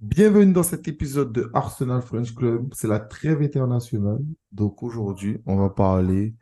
Bienvenue 0.00 0.52
dans 0.52 0.62
cet 0.62 0.88
épisode 0.88 1.32
de 1.32 1.50
Arsenal 1.52 2.02
French 2.02 2.34
Club. 2.34 2.72
C'est 2.72 2.88
la 2.88 3.00
trêve 3.00 3.42
internationale. 3.42 4.20
Donc 4.50 4.82
aujourd'hui, 4.82 5.38
on 5.46 5.56
va 5.56 5.70
parler 5.70 6.34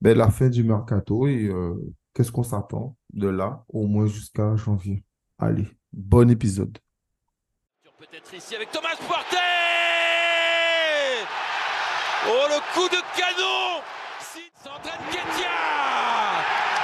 ben, 0.00 0.12
de 0.14 0.18
la 0.18 0.30
fin 0.30 0.48
du 0.48 0.62
mercato 0.62 1.26
et 1.26 1.46
euh, 1.46 1.74
qu'est-ce 2.12 2.30
qu'on 2.30 2.42
s'attend 2.42 2.96
de 3.12 3.28
là 3.28 3.64
au 3.68 3.86
moins 3.86 4.06
jusqu'à 4.06 4.54
janvier. 4.56 5.02
Allez, 5.38 5.66
bon 5.92 6.30
épisode. 6.30 6.78
Peut-être 7.98 8.34
ici 8.34 8.54
avec 8.54 8.70
Thomas 8.70 8.96
Partey 9.08 9.38
Oh 12.28 12.46
le 12.48 12.60
coup 12.74 12.88
de 12.88 13.00
canon 13.18 13.82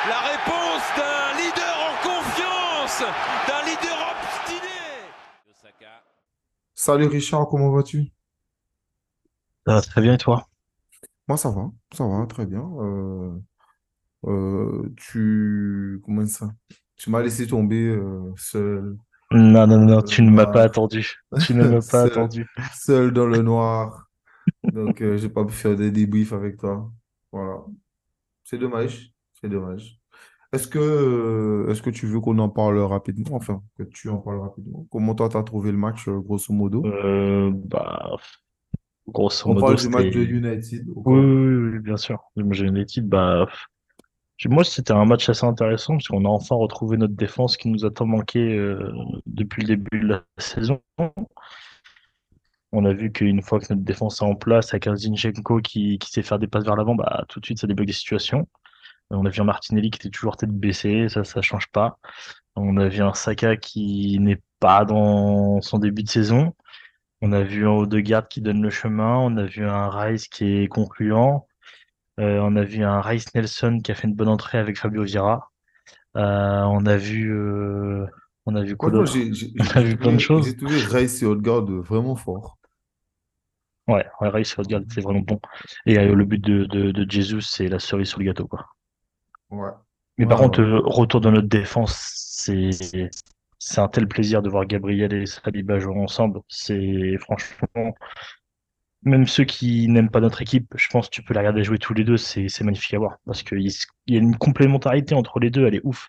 La 0.08 0.20
réponse 0.20 0.82
d'un 0.96 1.36
leader 1.36 1.76
en 1.86 1.94
confiance, 2.02 3.02
d'un 3.46 3.62
leader 3.66 3.98
obstiné. 4.10 4.29
Salut 6.82 7.08
Richard, 7.08 7.46
comment 7.50 7.70
vas-tu? 7.70 8.10
Ça 9.66 9.72
va 9.74 9.80
très 9.80 10.02
bien 10.02 10.12
et 10.14 10.18
toi? 10.18 10.48
Moi, 11.28 11.36
ça 11.38 11.50
va, 11.50 11.70
ça 11.92 12.06
va, 12.06 12.26
très 12.26 12.46
bien. 12.46 12.62
Euh, 12.80 13.38
euh, 14.26 14.94
tu, 14.96 16.00
comment 16.04 16.26
ça? 16.26 16.50
Tu 16.96 17.10
m'as 17.10 17.22
laissé 17.22 17.46
tomber 17.46 17.86
euh, 17.88 18.32
seul, 18.36 18.98
Non, 19.32 19.66
non, 19.66 19.78
non, 19.86 20.00
dans 20.00 20.02
le 20.02 20.08
tu 20.08 20.22
ne 20.22 20.30
m'as 20.30 20.46
pas 20.46 20.62
noir, 20.62 20.64
attendu. 20.64 21.16
Tu 21.38 21.54
ne 21.54 21.64
m'as 21.64 21.80
pas 21.82 22.02
seul, 22.02 22.12
attendu. 22.12 22.46
seul 22.68 23.12
dans 23.12 23.26
le 23.26 23.42
noir. 23.42 24.10
Donc, 24.72 25.02
euh, 25.02 25.16
j'ai 25.18 25.28
pas 25.30 25.44
pu 25.44 25.54
faire 25.54 25.76
des 25.76 25.90
débriefs 25.92 26.32
avec 26.32 26.58
toi. 26.58 26.92
Voilà. 27.32 27.64
C'est 28.44 28.58
dommage. 28.58 29.12
C'est 29.40 29.50
dommage. 29.50 29.99
Est-ce 30.52 30.66
que, 30.66 30.78
euh, 30.78 31.70
est-ce 31.70 31.80
que 31.80 31.90
tu 31.90 32.06
veux 32.06 32.20
qu'on 32.20 32.38
en 32.38 32.48
parle 32.48 32.78
rapidement? 32.80 33.36
Enfin, 33.36 33.62
que 33.78 33.84
tu 33.84 34.08
en 34.08 34.18
parles 34.18 34.40
rapidement? 34.40 34.86
Comment 34.90 35.14
toi, 35.14 35.28
t'as 35.28 35.44
trouvé 35.44 35.70
le 35.70 35.78
match, 35.78 36.08
euh, 36.08 36.18
grosso 36.18 36.52
modo? 36.52 36.84
Euh, 36.86 37.52
bah, 37.54 38.16
grosso 39.06 39.48
On 39.48 39.54
modo, 39.54 39.66
parle 39.66 39.76
du 39.76 39.88
match 39.88 40.10
de. 40.10 40.24
United, 40.24 40.86
Oui, 40.88 41.20
oui, 41.20 41.70
oui, 41.72 41.78
bien 41.78 41.96
sûr. 41.96 42.20
J'ai 42.50 42.66
United, 42.66 43.08
bah, 43.08 43.46
moi, 44.48 44.64
c'était 44.64 44.92
un 44.92 45.04
match 45.04 45.28
assez 45.28 45.44
intéressant 45.44 45.94
parce 45.94 46.08
qu'on 46.08 46.24
a 46.24 46.28
enfin 46.28 46.54
retrouvé 46.56 46.96
notre 46.96 47.14
défense 47.14 47.56
qui 47.56 47.68
nous 47.68 47.84
a 47.84 47.90
tant 47.90 48.06
manqué 48.06 48.56
euh, 48.56 48.90
depuis 49.26 49.62
le 49.62 49.68
début 49.68 50.00
de 50.00 50.06
la 50.06 50.24
saison. 50.38 50.80
On 52.72 52.84
a 52.84 52.92
vu 52.92 53.12
qu'une 53.12 53.42
fois 53.42 53.60
que 53.60 53.66
notre 53.70 53.84
défense 53.84 54.22
est 54.22 54.24
en 54.24 54.34
place, 54.34 54.72
avec 54.72 54.86
un 54.86 54.96
Zinchenko 54.96 55.60
qui, 55.60 55.98
qui 55.98 56.10
sait 56.10 56.22
faire 56.22 56.38
des 56.38 56.46
passes 56.46 56.64
vers 56.64 56.76
l'avant, 56.76 56.94
bah, 56.94 57.24
tout 57.28 57.40
de 57.40 57.44
suite, 57.44 57.58
ça 57.58 57.66
débloque 57.66 57.88
des 57.88 57.92
situations. 57.92 58.48
On 59.10 59.26
a 59.26 59.30
vu 59.30 59.40
un 59.40 59.44
Martinelli 59.44 59.90
qui 59.90 59.98
était 59.98 60.10
toujours 60.10 60.36
tête 60.36 60.50
baissée, 60.50 61.08
ça, 61.08 61.24
ça 61.24 61.42
change 61.42 61.68
pas. 61.68 61.98
On 62.56 62.76
a 62.76 62.88
vu 62.88 63.02
un 63.02 63.14
Saka 63.14 63.56
qui 63.56 64.18
n'est 64.20 64.40
pas 64.60 64.84
dans 64.84 65.60
son 65.60 65.78
début 65.78 66.02
de 66.02 66.08
saison. 66.08 66.54
On 67.22 67.32
a 67.32 67.42
vu 67.42 67.66
un 67.66 67.72
Odegaard 67.72 68.28
qui 68.28 68.40
donne 68.40 68.62
le 68.62 68.70
chemin. 68.70 69.16
On 69.16 69.36
a 69.36 69.44
vu 69.44 69.66
un 69.66 69.88
Rice 69.90 70.28
qui 70.28 70.44
est 70.44 70.68
concluant. 70.68 71.46
Euh, 72.18 72.40
on 72.42 72.56
a 72.56 72.62
vu 72.62 72.82
un 72.84 73.00
Rice 73.00 73.34
Nelson 73.34 73.80
qui 73.82 73.92
a 73.92 73.94
fait 73.94 74.08
une 74.08 74.14
bonne 74.14 74.28
entrée 74.28 74.58
avec 74.58 74.78
Fabio 74.78 75.02
Vieira. 75.04 75.50
Euh, 76.16 76.62
on 76.64 76.86
a 76.86 76.96
vu, 76.96 77.32
euh, 77.32 78.06
on 78.46 78.54
a 78.54 78.62
vu 78.62 78.76
quoi 78.76 78.90
On 79.58 79.76
a 79.76 79.80
vu 79.82 79.96
plein 79.96 80.12
de 80.12 80.18
trouvé, 80.18 80.18
j'ai 80.18 80.20
choses. 80.20 80.56
trouvé 80.56 80.76
Rice 80.80 81.22
et 81.22 81.26
Odegaard 81.26 81.64
vraiment 81.66 82.16
forts. 82.16 82.58
Ouais, 83.86 84.06
ouais, 84.20 84.28
Rice 84.28 84.58
Odegaard, 84.58 84.82
c'est 84.88 85.00
vraiment 85.00 85.20
bon. 85.20 85.40
Et 85.86 85.96
le 85.96 86.24
but 86.24 86.42
de, 86.42 86.64
de, 86.64 86.90
de 86.92 87.10
Jesus, 87.10 87.40
c'est 87.42 87.68
la 87.68 87.78
cerise 87.78 88.08
sur 88.08 88.18
le 88.18 88.26
gâteau, 88.26 88.46
quoi. 88.46 88.66
Ouais, 89.50 89.70
Mais 90.18 90.26
ouais, 90.26 90.28
par 90.28 90.38
contre, 90.38 90.60
ouais. 90.60 90.62
euh, 90.62 90.80
retour 90.84 91.20
de 91.20 91.30
notre 91.30 91.48
défense, 91.48 91.94
c'est 92.38 93.10
c'est 93.58 93.80
un 93.80 93.88
tel 93.88 94.08
plaisir 94.08 94.42
de 94.42 94.48
voir 94.48 94.64
Gabriel 94.66 95.12
et 95.12 95.26
Saliba 95.26 95.78
jouer 95.78 95.98
ensemble. 96.00 96.40
C'est 96.48 97.16
franchement, 97.18 97.94
même 99.02 99.26
ceux 99.26 99.44
qui 99.44 99.88
n'aiment 99.88 100.10
pas 100.10 100.20
notre 100.20 100.42
équipe, 100.42 100.72
je 100.76 100.88
pense 100.88 101.08
que 101.08 101.14
tu 101.14 101.22
peux 101.22 101.34
les 101.34 101.40
regarder 101.40 101.64
jouer 101.64 101.78
tous 101.78 101.94
les 101.94 102.04
deux, 102.04 102.16
c'est 102.16 102.60
magnifique 102.62 102.94
à 102.94 102.98
voir. 102.98 103.18
Parce 103.26 103.42
qu'il 103.42 103.60
y 104.06 104.16
a 104.16 104.18
une 104.18 104.36
complémentarité 104.36 105.14
entre 105.14 105.40
les 105.40 105.50
deux, 105.50 105.66
elle 105.66 105.74
est 105.74 105.80
ouf. 105.84 106.08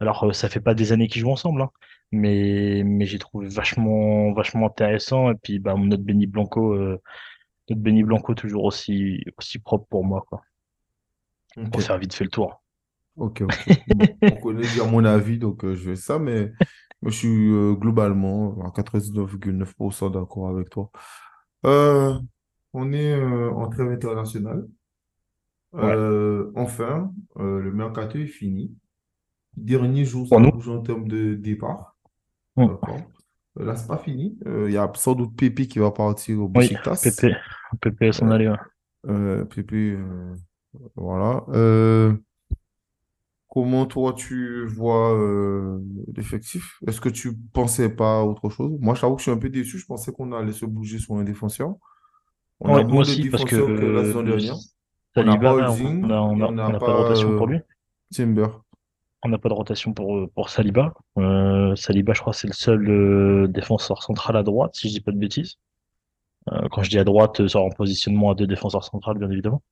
Alors, 0.00 0.24
euh, 0.24 0.32
ça 0.32 0.48
fait 0.48 0.60
pas 0.60 0.74
des 0.74 0.92
années 0.92 1.08
qu'ils 1.08 1.22
jouent 1.22 1.32
ensemble, 1.32 1.62
hein, 1.62 1.70
mais, 2.12 2.82
mais 2.84 3.06
j'ai 3.06 3.18
trouvé 3.18 3.48
vachement, 3.48 4.32
vachement 4.32 4.66
intéressant. 4.66 5.30
Et 5.30 5.34
puis, 5.36 5.58
bah, 5.58 5.74
notre 5.76 6.02
Benny 6.04 6.26
Blanco, 6.26 6.74
euh, 6.74 7.00
notre 7.70 7.82
Benny 7.82 8.02
Blanco 8.04 8.34
toujours 8.34 8.64
aussi, 8.64 9.24
aussi 9.38 9.58
propre 9.60 9.86
pour 9.88 10.04
moi, 10.04 10.24
quoi. 10.28 10.42
Ok, 11.56 11.70
Pour 11.70 11.82
faire 11.82 11.98
vite 11.98 12.14
fait 12.14 12.24
le 12.24 12.30
tour. 12.30 12.62
Ok, 13.16 13.42
ok. 13.42 13.68
Bon, 13.88 14.06
on 14.22 14.36
connaît 14.36 14.62
déjà 14.62 14.84
mon 14.84 15.04
avis, 15.04 15.38
donc 15.38 15.64
euh, 15.64 15.74
je 15.74 15.90
vais 15.90 15.96
ça, 15.96 16.18
mais 16.18 16.52
je 17.02 17.10
suis 17.10 17.50
euh, 17.52 17.74
globalement 17.74 18.56
à 18.64 18.70
99,9% 18.70 20.10
d'accord 20.10 20.48
avec 20.48 20.70
toi. 20.70 20.90
Euh, 21.64 22.14
on 22.72 22.92
est 22.92 23.14
en 23.22 23.68
trêve 23.68 23.90
internationale. 23.90 24.66
Ouais. 25.72 25.94
Enfin, 26.54 27.12
le 27.36 27.70
mercato 27.72 28.18
est 28.18 28.26
fini. 28.26 28.74
Dernier 29.56 30.04
jour, 30.04 30.28
ça 30.28 30.38
bougé 30.38 30.70
en 30.70 30.82
termes 30.82 31.08
de 31.08 31.34
départ. 31.34 31.96
mm, 32.56 32.66
D'accord. 32.66 32.98
Euh, 33.58 33.64
Là, 33.64 33.74
c'est 33.74 33.86
pas 33.88 33.96
fini. 33.96 34.38
Il 34.44 34.70
y 34.70 34.76
a 34.76 34.90
sans 34.94 35.14
doute 35.14 35.34
Pépé 35.34 35.66
qui 35.66 35.78
va 35.78 35.90
partir 35.90 36.40
au 36.40 36.44
oui, 36.44 36.50
Besiktas. 36.52 37.00
Pépé, 37.02 37.34
Pépé 37.80 38.08
à 38.08 38.12
s'en 38.12 38.30
aller, 38.30 38.48
ouais. 38.48 39.44
Pépé, 39.46 39.96
voilà. 40.94 41.44
Euh, 41.48 42.14
comment 43.56 43.86
toi 43.86 44.12
tu 44.12 44.66
vois 44.66 45.14
euh, 45.14 45.80
l'effectif? 46.14 46.78
Est-ce 46.86 47.00
que 47.00 47.08
tu 47.08 47.34
pensais 47.54 47.88
pas 47.88 48.20
à 48.20 48.22
autre 48.22 48.50
chose? 48.50 48.76
Moi, 48.80 48.94
je 48.94 49.00
t'avoue 49.00 49.14
que 49.14 49.20
je 49.20 49.30
suis 49.30 49.32
un 49.32 49.38
peu 49.38 49.48
déçu. 49.48 49.78
Je 49.78 49.86
pensais 49.86 50.12
qu'on 50.12 50.30
allait 50.32 50.52
se 50.52 50.66
bouger 50.66 50.98
sur 50.98 51.14
un 51.14 51.24
défenseur. 51.24 51.72
On 52.60 52.76
a 52.76 52.84
moi 52.84 53.00
aussi, 53.00 53.30
parce 53.30 53.46
que 53.46 53.56
que 53.56 53.86
la 53.86 54.04
saison 54.04 54.20
euh, 54.20 54.24
dernière. 54.24 54.56
On 55.16 55.22
n'a 55.24 55.38
pas 55.38 55.54
Holding 55.54 56.04
on 56.04 56.36
n'a 56.36 56.50
n'a 56.50 56.78
pas 56.78 56.86
de 56.86 56.92
rotation 56.92 57.38
pour 57.38 57.46
euh, 57.46 57.52
lui. 57.52 57.60
Timber. 58.14 58.48
On 59.22 59.30
n'a 59.30 59.38
pas 59.38 59.48
de 59.48 59.54
rotation 59.54 59.94
pour, 59.94 60.18
euh, 60.18 60.30
pour 60.34 60.50
Saliba. 60.50 60.92
Euh, 61.16 61.74
Saliba, 61.76 62.12
je 62.12 62.20
crois, 62.20 62.34
c'est 62.34 62.48
le 62.48 62.52
seul 62.52 62.90
euh, 62.90 63.48
défenseur 63.48 64.02
central 64.02 64.36
à 64.36 64.42
droite, 64.42 64.74
si 64.74 64.90
je 64.90 64.92
dis 64.92 65.00
pas 65.00 65.12
de 65.12 65.18
bêtises. 65.18 65.54
Euh, 66.52 66.68
quand 66.70 66.82
je 66.82 66.90
dis 66.90 66.98
à 66.98 67.04
droite, 67.04 67.40
euh, 67.40 67.48
c'est 67.48 67.58
en 67.58 67.70
positionnement 67.70 68.30
à 68.30 68.34
deux 68.34 68.46
défenseurs 68.46 68.84
centrales, 68.84 69.18
bien 69.18 69.30
évidemment. 69.30 69.62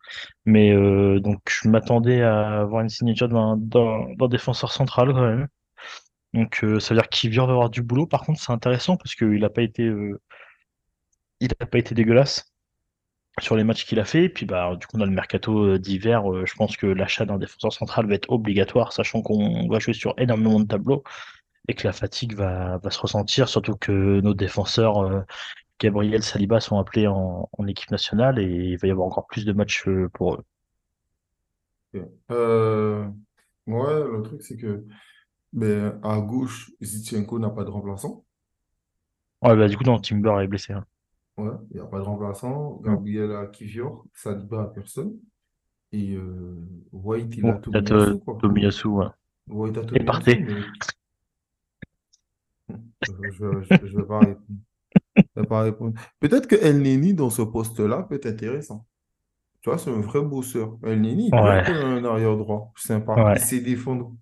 Mais 0.44 0.72
euh, 0.72 1.20
donc, 1.20 1.40
je 1.48 1.68
m'attendais 1.68 2.22
à 2.22 2.60
avoir 2.62 2.82
une 2.82 2.88
signature 2.88 3.28
d'un 3.28 4.28
défenseur 4.28 4.72
central 4.72 5.12
quand 5.12 5.26
même. 5.26 5.48
Donc, 6.34 6.64
euh, 6.64 6.80
ça 6.80 6.94
veut 6.94 7.00
dire 7.00 7.08
qu'il 7.08 7.30
vient 7.30 7.46
d'avoir 7.46 7.70
du 7.70 7.82
boulot. 7.82 8.06
Par 8.06 8.22
contre, 8.22 8.40
c'est 8.40 8.52
intéressant 8.52 8.96
parce 8.96 9.14
qu'il 9.14 9.40
n'a 9.40 9.50
pas 9.50 9.62
été, 9.62 9.84
euh, 9.84 10.20
il 11.40 11.52
a 11.60 11.66
pas 11.66 11.78
été 11.78 11.94
dégueulasse 11.94 12.52
sur 13.40 13.56
les 13.56 13.64
matchs 13.64 13.84
qu'il 13.86 14.00
a 14.00 14.04
fait. 14.04 14.24
Et 14.24 14.28
puis, 14.28 14.46
bah, 14.46 14.76
du 14.76 14.86
coup, 14.86 14.96
on 14.96 15.00
a 15.00 15.06
le 15.06 15.12
mercato 15.12 15.64
euh, 15.64 15.78
d'hiver. 15.78 16.30
Euh, 16.32 16.46
je 16.46 16.54
pense 16.54 16.76
que 16.76 16.86
l'achat 16.86 17.24
d'un 17.24 17.38
défenseur 17.38 17.72
central 17.72 18.06
va 18.06 18.14
être 18.14 18.30
obligatoire, 18.30 18.92
sachant 18.92 19.22
qu'on 19.22 19.68
va 19.68 19.78
jouer 19.78 19.94
sur 19.94 20.14
énormément 20.18 20.60
de 20.60 20.66
tableaux 20.66 21.02
et 21.68 21.74
que 21.74 21.86
la 21.86 21.92
fatigue 21.92 22.34
va, 22.34 22.78
va 22.78 22.90
se 22.90 22.98
ressentir, 23.00 23.48
surtout 23.48 23.76
que 23.76 24.20
nos 24.20 24.34
défenseurs, 24.34 24.98
euh, 25.04 25.20
Gabriel, 25.80 26.22
Saliba, 26.22 26.60
sont 26.60 26.78
appelés 26.78 27.06
en, 27.06 27.48
en 27.52 27.66
équipe 27.66 27.90
nationale 27.90 28.38
et 28.38 28.70
il 28.70 28.78
va 28.78 28.88
y 28.88 28.90
avoir 28.90 29.06
encore 29.06 29.26
plus 29.26 29.44
de 29.44 29.52
matchs 29.52 29.86
euh, 29.88 30.08
pour 30.12 30.34
eux. 30.34 30.44
Euh, 32.30 33.06
ouais, 33.66 34.04
le 34.04 34.22
truc, 34.22 34.42
c'est 34.42 34.56
que 34.56 34.84
ben, 35.52 36.00
à 36.02 36.18
gauche, 36.20 36.72
Zinchenko 36.82 37.38
n'a 37.38 37.50
pas 37.50 37.64
de 37.64 37.70
remplaçant. 37.70 38.24
Ouais, 39.42 39.56
bah, 39.56 39.68
du 39.68 39.76
coup, 39.76 39.84
non, 39.84 39.98
Timber 40.00 40.42
est 40.42 40.48
blessé. 40.48 40.72
hein. 40.72 40.84
Ouais, 41.36 41.52
il 41.70 41.76
n'y 41.76 41.82
a 41.82 41.86
pas 41.86 41.98
de 41.98 42.04
remplaçant. 42.04 42.80
Mm. 42.80 42.86
Gabriel 42.86 43.32
a 43.32 43.46
Kivior, 43.46 44.04
Saliba 44.14 44.62
a 44.62 44.66
personne. 44.66 45.14
Et 45.92 46.14
euh, 46.14 46.56
White, 46.92 47.36
il 47.36 47.46
a 47.46 47.60
euh, 47.92 48.18
Tomiyasu, 48.40 48.88
ouais. 48.88 49.06
White 49.48 49.78
a 49.78 49.82
Et 49.82 50.04
Tomiyasu, 50.04 50.44
mais 50.44 50.62
je 53.30 53.62
je 53.86 53.96
vais 53.96 54.04
pas 54.04 54.18
répondre. 54.20 54.58
Peut-être 56.20 56.46
que 56.46 56.56
El 56.56 56.82
Neni, 56.82 57.14
dans 57.14 57.30
ce 57.30 57.42
poste-là, 57.42 58.06
peut 58.08 58.16
être 58.16 58.26
intéressant. 58.26 58.86
Tu 59.60 59.70
vois, 59.70 59.78
c'est 59.78 59.90
un 59.90 60.00
vrai 60.00 60.20
bosseur. 60.20 60.76
El 60.84 61.00
Neni, 61.00 61.26
il 61.26 61.30
peut 61.30 61.36
être 61.36 61.70
un 61.70 62.04
arrière 62.04 62.36
droit 62.36 62.72
sympa. 62.76 63.34
Il 63.36 63.40
sait 63.40 63.60
défendre. 63.60 64.12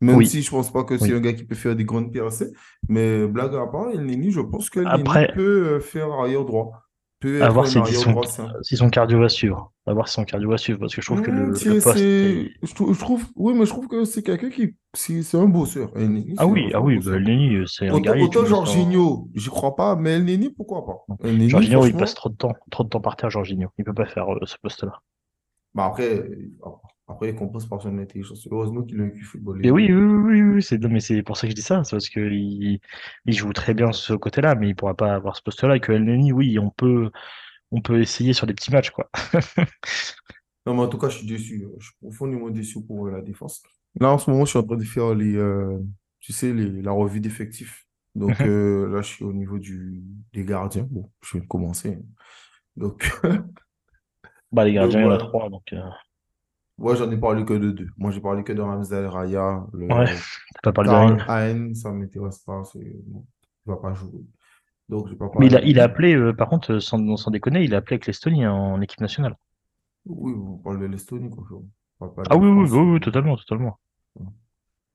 Même 0.00 0.16
oui, 0.16 0.26
si 0.26 0.42
je 0.42 0.50
pense 0.50 0.72
pas 0.72 0.82
que 0.82 0.98
c'est 0.98 1.12
oui. 1.12 1.14
un 1.14 1.20
gars 1.20 1.32
qui 1.32 1.44
peut 1.44 1.54
faire 1.54 1.76
des 1.76 1.84
grandes 1.84 2.12
percées. 2.12 2.52
Mais 2.88 3.24
blague 3.28 3.54
à 3.54 3.66
part, 3.66 3.90
El 3.90 4.04
Neni, 4.04 4.32
je 4.32 4.40
pense 4.40 4.68
que 4.68 4.80
El 4.80 4.88
Après, 4.88 5.32
peut 5.32 5.74
euh, 5.74 5.80
faire 5.80 6.10
arrière 6.10 6.44
droit. 6.44 6.72
Peut 6.72 6.91
à 7.40 7.48
être 7.48 7.52
voir 7.52 7.64
un 7.64 7.68
si, 7.68 7.72
si 7.72 7.78
arrière 7.78 8.00
son, 8.00 8.14
son 8.62 8.90
cardio 8.90 9.20
va 9.20 9.28
suivre. 9.28 9.72
À 9.86 9.92
voir 9.94 10.08
si 10.08 10.14
son 10.14 10.24
cardio 10.24 10.50
va 10.50 10.58
suivre, 10.58 10.78
parce 10.78 10.94
que 10.94 11.00
je 11.02 11.06
trouve 11.06 11.22
que 11.22 11.30
le, 11.30 11.52
poste 11.52 11.96
est... 11.96 12.50
je 12.62 12.74
trouve, 12.74 12.94
je 12.94 13.00
trouve- 13.00 13.24
oui, 13.36 13.54
mais 13.54 13.64
je 13.66 13.70
trouve 13.70 13.88
que 13.88 14.04
c'est 14.04 14.22
quelqu'un 14.22 14.50
qui, 14.50 14.76
c'est 14.94 15.22
c'est 15.22 15.36
un 15.38 15.46
bosseur. 15.46 15.90
Neni, 15.96 16.34
Ah 16.38 16.44
un 16.44 16.46
oui, 16.46 16.70
ah 16.74 16.80
oui, 16.80 16.98
bah, 16.98 17.12
euh, 17.12 17.64
c'est 17.66 17.88
un 17.88 17.94
Autant, 17.94 18.00
guerrier, 18.00 18.24
autant. 18.24 18.44
Jorginho, 18.44 19.28
j'y 19.34 19.48
crois 19.48 19.74
pas, 19.74 19.96
mais 19.96 20.20
Neni, 20.20 20.50
pourquoi 20.50 20.86
pas? 20.86 21.04
Neni, 21.24 21.48
Jorginho, 21.48 21.84
il 21.86 21.96
passe 21.96 22.14
trop 22.14 22.28
de 22.28 22.36
temps, 22.36 22.54
trop 22.70 22.84
de 22.84 22.88
temps 22.88 23.00
par 23.00 23.16
terre, 23.16 23.30
Jorginho. 23.30 23.68
Il 23.78 23.84
peut 23.84 23.94
pas 23.94 24.06
faire 24.06 24.32
euh, 24.32 24.38
ce 24.44 24.56
poste-là. 24.62 25.00
bah 25.74 25.86
après, 25.86 26.16
euh, 26.18 26.50
Après, 27.08 27.30
il 27.30 27.34
compense 27.34 27.66
par 27.66 27.82
son 27.82 27.98
intelligence. 27.98 28.46
Heureusement 28.50 28.82
qu'il 28.82 29.00
a 29.00 29.04
un 29.04 29.08
Et 29.08 29.20
football. 29.20 29.60
oui, 29.60 29.70
oui, 29.70 29.92
oui, 29.92 30.40
oui, 30.40 30.42
oui, 30.42 30.62
c'est 30.62 30.82
mais 30.84 31.00
c'est 31.00 31.22
pour 31.22 31.36
ça 31.36 31.46
que 31.46 31.50
je 31.50 31.56
dis 31.56 31.62
ça, 31.62 31.82
c'est 31.84 31.96
parce 31.96 32.08
que 32.08 32.20
il, 32.20 32.80
joue 33.26 33.52
très 33.52 33.74
bien 33.74 33.92
ce 33.92 34.14
côté-là, 34.14 34.54
mais 34.54 34.68
il 34.68 34.76
pourra 34.76 34.94
pas 34.94 35.14
avoir 35.14 35.36
ce 35.36 35.42
poste-là. 35.42 35.76
Et 35.76 35.80
que 35.80 35.92
El 35.92 36.04
Neni, 36.04 36.32
oui, 36.32 36.58
on 36.58 36.70
peut, 36.70 37.10
on 37.70 37.80
peut 37.80 38.00
essayer 38.00 38.32
sur 38.32 38.46
des 38.46 38.54
petits 38.54 38.70
matchs, 38.70 38.90
quoi. 38.90 39.10
Non, 40.64 40.74
mais 40.74 40.82
en 40.82 40.88
tout 40.88 40.96
cas, 40.96 41.08
je 41.08 41.18
suis 41.18 41.26
déçu. 41.26 41.66
Je 41.76 41.86
suis 41.86 41.96
profondément 42.00 42.48
déçu 42.48 42.84
pour 42.86 43.08
euh, 43.08 43.10
la 43.10 43.20
défense. 43.20 43.64
Là, 43.98 44.12
en 44.12 44.18
ce 44.18 44.30
moment, 44.30 44.44
je 44.44 44.50
suis 44.50 44.60
en 44.60 44.62
train 44.62 44.76
de 44.76 44.84
faire 44.84 45.12
les, 45.12 45.34
euh, 45.34 45.76
tu 46.20 46.32
sais, 46.32 46.52
les, 46.52 46.80
la 46.82 46.92
revue 46.92 47.18
d'effectifs. 47.18 47.84
Donc 48.14 48.40
euh, 48.42 48.88
là, 48.94 49.02
je 49.02 49.08
suis 49.08 49.24
au 49.24 49.32
niveau 49.32 49.58
du, 49.58 50.04
des 50.32 50.44
gardiens. 50.44 50.86
Bon, 50.88 51.10
je 51.24 51.38
de 51.38 51.44
commencer. 51.46 51.98
Donc, 52.76 53.10
Bah, 54.52 54.64
les 54.64 54.72
donc 54.72 54.80
gardiens, 54.80 55.00
il 55.00 55.04
y 55.04 55.06
en 55.06 55.10
a 55.10 55.18
trois, 55.18 55.48
donc 55.48 55.72
euh, 55.72 55.80
Moi, 56.78 56.94
j'en 56.96 57.10
ai 57.10 57.16
parlé 57.16 57.44
que 57.44 57.52
de 57.54 57.70
deux. 57.70 57.88
Moi, 57.96 58.10
j'ai 58.10 58.20
parlé 58.20 58.42
que 58.44 58.52
de 58.52 58.60
Ramsdale 58.60 59.06
Raya. 59.06 59.66
ouais, 59.88 60.06
Le 60.06 60.16
t'as 60.62 60.72
pas 60.72 60.72
parlé 60.72 60.90
de 60.90 60.94
ça 61.74 61.92
ne 61.92 61.98
m'intéresse 61.98 62.38
pas. 62.40 62.62
C'est, 62.64 62.80
bon, 63.06 63.26
il 63.66 63.70
va 63.70 63.76
pas 63.76 63.94
jouer. 63.94 64.20
Donc, 64.88 65.14
pas 65.16 65.30
Mais 65.38 65.46
il 65.46 65.56
a, 65.56 65.62
il 65.62 65.78
appelé, 65.80 66.14
euh, 66.14 66.32
par 66.32 66.48
contre, 66.48 66.72
euh, 66.74 66.80
sans, 66.80 67.16
sans 67.16 67.30
déconner, 67.30 67.62
il 67.64 67.74
a 67.74 67.78
appelé 67.78 67.94
avec 67.94 68.06
l'Estonie 68.06 68.46
en 68.46 68.80
équipe 68.80 69.00
nationale. 69.00 69.36
Oui, 70.06 70.32
on 70.32 70.58
parle 70.58 70.78
de 70.80 70.86
l'Estonie, 70.86 71.28
quoi. 71.30 71.44
Pas 71.98 72.08
Ah 72.30 72.36
oui, 72.36 72.48
oui, 72.48 72.66
oui, 72.68 72.68
France. 72.68 72.92
oui, 72.94 73.00
totalement, 73.00 73.36
totalement. 73.36 73.78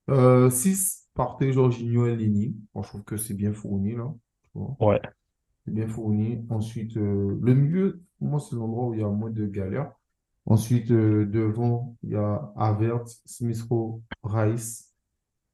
Euh, 0.09 0.49
6, 0.49 1.07
partez 1.13 1.53
Jorginho 1.53 2.07
et 2.07 2.15
Lini. 2.17 2.55
Je 2.75 2.81
trouve 2.81 3.03
que 3.03 3.15
c'est 3.17 3.33
bien 3.33 3.53
fourni, 3.53 3.95
là. 3.95 4.13
Ouais, 4.79 5.01
C'est 5.65 5.73
bien 5.73 5.87
fourni. 5.87 6.45
Ensuite, 6.49 6.97
euh, 6.97 7.37
le 7.41 7.53
milieu, 7.53 8.01
pour 8.17 8.27
moi, 8.29 8.39
c'est 8.39 8.55
l'endroit 8.55 8.87
où 8.87 8.93
il 8.95 9.01
y 9.01 9.03
a 9.03 9.07
moins 9.07 9.29
de 9.29 9.45
galères. 9.45 9.91
Ensuite, 10.49 10.91
euh, 10.91 11.25
devant, 11.25 11.97
il 12.03 12.11
y 12.11 12.15
a 12.15 12.53
Havertz, 12.55 13.21
Smith 13.25 13.61
Rowe, 13.69 14.01
Rice, 14.23 14.93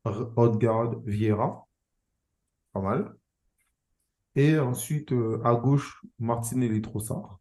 Odegaard, 0.05 0.99
Vieira. 1.03 1.65
Pas 2.73 2.81
mal. 2.81 3.15
Et 4.35 4.59
ensuite, 4.59 5.11
euh, 5.11 5.41
à 5.43 5.55
gauche, 5.55 6.03
Martinelli 6.19 6.79
Trossard, 6.81 7.39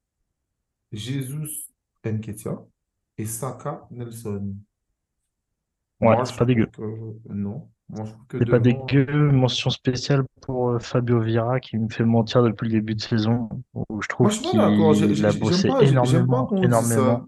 Jesus 0.93 1.69
Nketiah 2.05 2.59
et 3.19 3.27
Saka 3.27 3.87
Nelson. 3.91 4.55
ouais, 6.01 6.17
Moi, 6.17 6.25
c'est 6.25 6.37
pas 6.37 6.47
dégueu. 6.47 6.67
que 6.67 6.83
non. 7.29 7.69
C'est 8.31 8.49
pas 8.49 8.61
dégueu. 8.61 9.31
Mention 9.31 9.69
spéciale 9.69 10.25
pour 10.41 10.71
euh, 10.71 10.79
Fabio 10.79 11.21
Vieira 11.21 11.61
qui 11.61 11.77
me 11.77 11.91
fait 11.91 12.05
mentir 12.05 12.43
depuis 12.43 12.69
le 12.69 12.81
début 12.81 12.95
de 12.95 13.03
saison, 13.03 13.51
où 13.75 14.01
je 14.01 14.09
trouve 14.09 14.31
qu'il 14.31 14.59
a 14.59 15.33
bossé 15.33 15.69
énormément. 15.83 17.27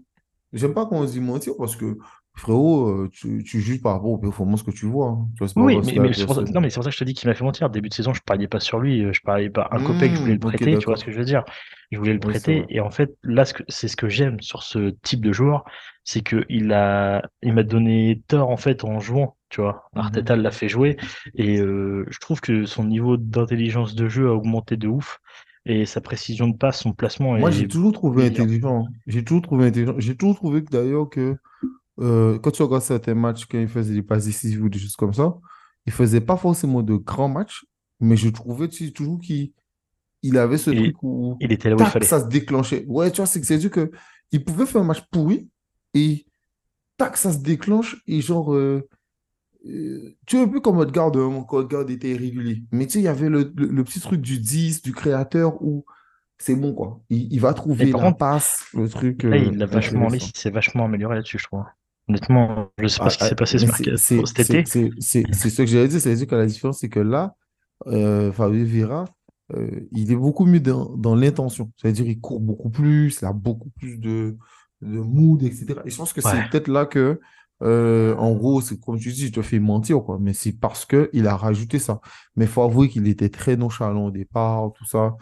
J'aime 0.55 0.73
pas 0.73 0.85
qu'on 0.87 1.05
dise 1.05 1.19
mentir 1.21 1.53
parce 1.57 1.75
que, 1.75 1.97
frérot, 2.35 2.89
euh, 2.89 3.09
tu, 3.13 3.43
tu 3.45 3.61
juges 3.61 3.81
par 3.81 3.93
rapport 3.93 4.11
aux 4.11 4.17
performances 4.17 4.63
que 4.63 4.71
tu 4.71 4.87
vois. 4.87 5.09
hein. 5.09 5.29
Tu 5.37 5.45
vois, 5.45 5.53
Oui, 5.57 5.79
mais, 5.81 5.99
que 6.09 6.11
mais 6.11 6.13
c'est 6.13 6.25
pour 6.25 6.35
ça, 6.35 6.43
non, 6.53 6.59
personne. 6.59 6.59
mais 6.59 6.69
c'est 6.69 6.75
pour 6.75 6.83
ça 6.83 6.89
que 6.89 6.95
je 6.95 6.99
te 6.99 7.05
dis 7.05 7.13
qu'il 7.13 7.29
m'a 7.29 7.33
fait 7.35 7.45
mentir. 7.45 7.69
Début 7.69 7.87
de 7.87 7.93
saison, 7.93 8.13
je 8.13 8.21
pariais 8.21 8.47
pas 8.49 8.59
sur 8.59 8.77
lui, 8.79 9.05
euh, 9.05 9.13
je 9.13 9.21
pariais 9.21 9.49
pas. 9.49 9.69
Un 9.71 9.79
copec, 9.79 10.13
je 10.13 10.19
voulais 10.19 10.33
Hmm, 10.33 10.35
le 10.35 10.39
ok, 10.43 10.59
prêter, 10.59 10.77
tu 10.77 10.85
vois 10.85 10.97
ce 10.97 11.05
que 11.05 11.11
je 11.13 11.17
veux 11.17 11.23
dire? 11.23 11.45
Je 11.91 11.97
voulais 11.97 12.11
le 12.13 12.19
Oui, 12.19 12.35
prêter, 12.35 12.65
et 12.67 12.81
en 12.81 12.89
fait, 12.89 13.15
là, 13.23 13.45
ce 13.45 13.53
que- 13.53 13.63
c'est 13.69 13.87
ce 13.87 13.95
que 13.95 14.09
j'aime 14.09 14.41
sur 14.41 14.63
ce 14.63 14.89
type 15.03 15.21
de 15.23 15.31
joueur, 15.31 15.63
c'est 16.03 16.21
que 16.23 16.45
il 16.49 16.73
a, 16.73 17.21
il 17.41 17.53
m'a 17.53 17.63
donné 17.63 18.21
tort, 18.27 18.49
en 18.49 18.57
fait, 18.57 18.83
en 18.83 18.99
jouant, 18.99 19.37
tu 19.49 19.61
vois? 19.61 19.89
Arteta 19.95 20.35
Mhm. 20.35 20.35
l'a 20.35 20.51
fait 20.51 20.67
jouer, 20.67 20.97
et 21.35 21.57
euh, 21.61 22.05
je 22.09 22.19
trouve 22.19 22.41
que 22.41 22.65
son 22.65 22.83
niveau 22.83 23.15
d'intelligence 23.15 23.95
de 23.95 24.09
jeu 24.09 24.27
a 24.27 24.33
augmenté 24.33 24.75
de 24.75 24.89
ouf, 24.89 25.19
et 25.65 25.85
sa 25.85 25.99
précision 25.99 26.47
de 26.47 26.55
passe, 26.55 26.81
son 26.81 26.93
placement 26.93 27.37
Moi, 27.37 27.51
j'ai 27.51 27.63
est 27.63 27.67
toujours 27.67 27.91
trouvé 27.91 28.27
intelligent. 28.27 28.85
J'ai 29.07 29.23
toujours 29.23 29.41
trouvé 29.41 29.67
intelligent. 29.67 29.95
J'ai 29.97 30.15
toujours 30.15 30.35
trouvé 30.35 30.63
que 30.63 30.69
d'ailleurs 30.69 31.09
que 31.09 31.35
euh, 31.99 32.37
quand 32.39 32.51
tu 32.51 32.61
regardes 32.61 32.83
certains 32.83 33.15
matchs, 33.15 33.45
quand 33.45 33.59
il 33.59 33.67
faisait 33.67 33.93
des 33.93 34.03
passes 34.03 34.25
décisives 34.25 34.63
ou 34.63 34.69
des 34.69 34.79
choses 34.79 34.95
comme 34.95 35.13
ça, 35.13 35.35
il 35.85 35.91
faisait 35.91 36.21
pas 36.21 36.37
forcément 36.37 36.83
de 36.83 36.95
grands 36.95 37.29
matchs, 37.29 37.65
mais 37.99 38.15
je 38.15 38.29
trouvais 38.29 38.67
tu 38.67 38.85
sais, 38.85 38.91
toujours 38.91 39.19
qu'il 39.19 39.51
il 40.21 40.37
avait 40.37 40.57
ce 40.57 40.71
truc 40.71 41.01
où, 41.03 41.37
il 41.39 41.51
était 41.51 41.69
là 41.69 41.75
où 41.75 41.79
il 41.79 41.83
tac, 41.83 41.93
fallait. 41.93 42.05
ça 42.05 42.19
se 42.19 42.27
déclenchait. 42.27 42.85
Ouais, 42.87 43.11
tu 43.11 43.17
vois, 43.17 43.25
c'est 43.25 43.39
que 43.39 43.45
c'est 43.47 43.57
dire 43.57 43.71
que 43.71 43.91
il 44.31 44.43
pouvait 44.43 44.65
faire 44.65 44.81
un 44.81 44.85
match 44.85 45.01
pourri 45.11 45.47
et 45.93 46.25
tac, 46.97 47.17
ça 47.17 47.31
se 47.31 47.39
déclenche 47.39 47.97
et 48.07 48.21
genre, 48.21 48.53
euh, 48.53 48.87
tu 50.25 50.37
es 50.37 50.41
un 50.41 50.47
peu 50.47 50.59
comme 50.59 50.77
Odegaard, 50.77 51.11
hein, 51.15 51.45
quand 51.47 51.57
Odegaard 51.57 51.89
était 51.89 52.11
irrégulier. 52.11 52.63
Mais 52.71 52.85
tu 52.85 52.93
sais, 52.93 52.99
il 52.99 53.03
y 53.05 53.07
avait 53.07 53.29
le, 53.29 53.51
le- 53.55 53.67
le 53.67 53.83
petit 53.83 53.99
truc 53.99 54.21
du 54.21 54.39
10, 54.39 54.81
du 54.81 54.91
créateur 54.91 55.61
où 55.61 55.85
c'est 56.37 56.55
bon, 56.55 56.73
quoi. 56.73 57.01
Il, 57.09 57.31
il 57.33 57.39
va 57.39 57.53
trouver 57.53 57.85
la 57.87 57.99
contre, 57.99 58.17
passe, 58.17 58.65
le 58.73 58.89
truc 58.89 59.23
Là, 59.23 59.37
euh, 59.37 59.45
il 59.51 59.57
l'a 59.57 59.65
vachement, 59.65 60.07
il 60.13 60.21
s'est 60.21 60.49
vachement 60.51 60.85
amélioré 60.85 61.15
là-dessus, 61.15 61.39
je 61.39 61.45
trouve. 61.45 61.63
Honnêtement, 62.07 62.71
je 62.79 62.87
sais 62.87 62.99
pas 62.99 63.05
Ah, 63.05 63.09
ce 63.09 63.17
qui 63.17 63.23
ah, 63.23 63.29
s'est 63.29 63.35
passé 63.35 63.57
ce 63.57 63.65
cet 64.25 64.49
été. 64.51 64.91
c'est- 64.99 65.33
ce 65.33 65.57
que 65.61 65.65
j'allais 65.65 65.87
dire, 65.87 66.01
c'est-à-dire 66.01 66.27
que 66.27 66.35
la 66.35 66.45
différence, 66.45 66.79
c'est 66.79 66.89
que 66.89 66.99
là, 66.99 67.35
euh, 67.87 68.31
Fabio 68.31 68.63
Vieira, 68.65 69.05
euh, 69.55 69.69
il 69.91 70.11
est 70.11 70.15
beaucoup 70.15 70.45
mieux 70.45 70.59
dans, 70.59 70.95
dans 70.97 71.15
l'intention. 71.15 71.71
C'est-à-dire 71.77 72.05
il 72.07 72.19
court 72.19 72.39
beaucoup 72.39 72.69
plus, 72.69 73.19
il 73.21 73.25
a 73.25 73.33
beaucoup 73.33 73.69
plus 73.71 73.97
de, 73.97 74.37
de 74.81 74.99
mood, 74.99 75.41
etc. 75.43 75.81
Et 75.85 75.89
je 75.89 75.97
pense 75.97 76.13
que 76.13 76.21
c'est 76.21 76.43
peut-être 76.43 76.67
là 76.67 76.85
que, 76.85 77.19
euh, 77.63 78.15
en 78.17 78.33
gros, 78.35 78.61
c'est 78.61 78.79
comme 78.79 78.99
tu 78.99 79.11
dis, 79.11 79.27
je 79.27 79.31
te 79.33 79.41
fais 79.41 79.59
mentir, 79.59 80.01
quoi. 80.03 80.17
Mais 80.19 80.33
c'est 80.33 80.53
parce 80.53 80.85
qu'il 80.85 81.27
a 81.27 81.35
rajouté 81.37 81.79
ça. 81.79 82.01
Mais 82.35 82.45
il 82.45 82.51
faut 82.51 82.63
avouer 82.63 82.89
qu'il 82.89 83.07
était 83.07 83.29
très 83.29 83.55
nonchalant 83.57 84.05
au 84.07 84.11
départ, 84.11 84.71
tout 84.73 84.85
ça. 84.85 85.15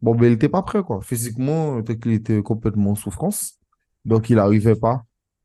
Bon, 0.00 0.14
ben, 0.14 0.26
il 0.26 0.32
n'était 0.32 0.48
pas 0.48 0.62
prêt, 0.62 0.82
quoi. 0.82 1.00
Physiquement, 1.02 1.82
peut-être 1.82 2.00
qu'il 2.00 2.12
était 2.12 2.42
complètement 2.42 2.90
en 2.92 2.94
souffrance. 2.94 3.58
Donc, 4.04 4.30
il 4.30 4.36
n'arrivait 4.36 4.76
pas. 4.76 5.02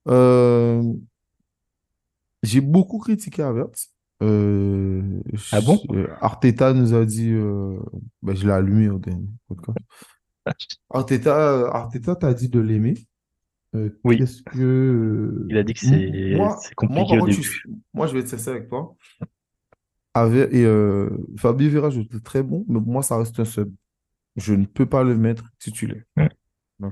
Euh, 0.09 0.83
j'ai 2.43 2.61
beaucoup 2.61 2.99
critiqué 2.99 3.41
Havertz. 3.41 3.89
Euh, 4.21 5.01
Ah 5.51 5.61
bon? 5.61 5.79
euh, 5.91 6.07
Arteta 6.21 6.73
nous 6.73 6.93
a 6.93 7.05
dit, 7.05 7.31
euh, 7.31 7.79
ben, 8.21 8.35
je 8.35 8.45
l'ai 8.45 8.53
allumé 8.53 8.89
au 8.89 8.99
dernier 8.99 9.27
podcast. 9.47 9.77
Arteta, 10.89 11.67
Arteta 11.71 12.15
t'a 12.15 12.33
dit 12.33 12.49
de 12.49 12.59
l'aimer. 12.59 12.95
Euh, 13.75 13.89
Oui, 14.03 14.17
qu'est-ce 14.17 14.41
que 14.43 14.59
euh, 14.59 15.47
il 15.49 15.57
a 15.57 15.63
dit 15.63 15.73
que 15.73 15.79
c'est 15.79 16.35
moi, 16.35 16.47
moi 16.47 16.59
compliqué 16.75 17.17
au 17.17 17.19
contre, 17.21 17.31
je 17.31 17.59
moi 17.93 18.07
je 18.07 18.13
vais 18.13 18.25
sincère 18.25 18.53
avec 18.53 18.69
toi. 18.69 18.95
Avec, 20.13 20.53
et 20.53 20.63
euh, 20.65 21.09
Fabio 21.37 21.79
trouve 21.89 22.21
très 22.21 22.43
bon, 22.43 22.65
mais 22.67 22.79
pour 22.79 22.91
moi 22.91 23.01
ça 23.01 23.17
reste 23.17 23.39
un 23.39 23.45
sub. 23.45 23.71
Je 24.35 24.53
ne 24.53 24.65
peux 24.65 24.85
pas 24.85 25.03
le 25.03 25.17
mettre 25.17 25.45
titulaire. 25.59 26.03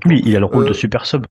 Oui, 0.06 0.22
il 0.24 0.34
a 0.36 0.40
le 0.40 0.46
rôle 0.46 0.64
de 0.64 0.70
Euh, 0.70 0.74
super 0.74 1.06
sub. 1.06 1.26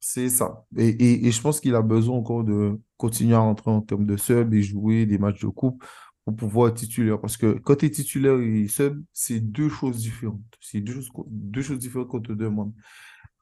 C'est 0.00 0.28
ça. 0.30 0.64
Et, 0.76 0.88
et, 0.88 1.26
et 1.26 1.30
je 1.30 1.40
pense 1.40 1.60
qu'il 1.60 1.74
a 1.74 1.82
besoin 1.82 2.16
encore 2.16 2.44
de 2.44 2.78
continuer 2.96 3.34
à 3.34 3.40
rentrer 3.40 3.70
en 3.70 3.82
termes 3.82 4.06
de 4.06 4.16
sub 4.16 4.52
et 4.54 4.62
jouer 4.62 5.06
des 5.06 5.18
matchs 5.18 5.40
de 5.40 5.48
coupe 5.48 5.84
pour 6.24 6.36
pouvoir 6.36 6.68
être 6.68 6.76
titulaire. 6.76 7.20
Parce 7.20 7.36
que 7.36 7.52
quand 7.58 7.76
tu 7.76 7.86
es 7.86 7.90
titulaire 7.90 8.38
et 8.38 8.66
sub, 8.68 9.02
c'est 9.12 9.40
deux 9.40 9.68
choses 9.68 9.98
différentes. 9.98 10.40
C'est 10.60 10.80
deux 10.80 10.94
choses, 10.94 11.10
deux 11.28 11.62
choses 11.62 11.78
différentes 11.78 12.08
qu'on 12.08 12.20
te 12.20 12.32
demande. 12.32 12.72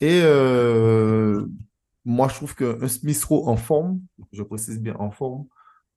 Et 0.01 0.21
euh, 0.23 1.47
moi, 2.05 2.29
je 2.29 2.35
trouve 2.35 2.55
qu'un 2.55 2.87
Smith 2.89 3.23
Rowe 3.25 3.49
en 3.49 3.57
forme, 3.57 4.01
je 4.33 4.43
précise 4.43 4.81
bien 4.81 4.95
en 4.99 5.11
forme, 5.11 5.47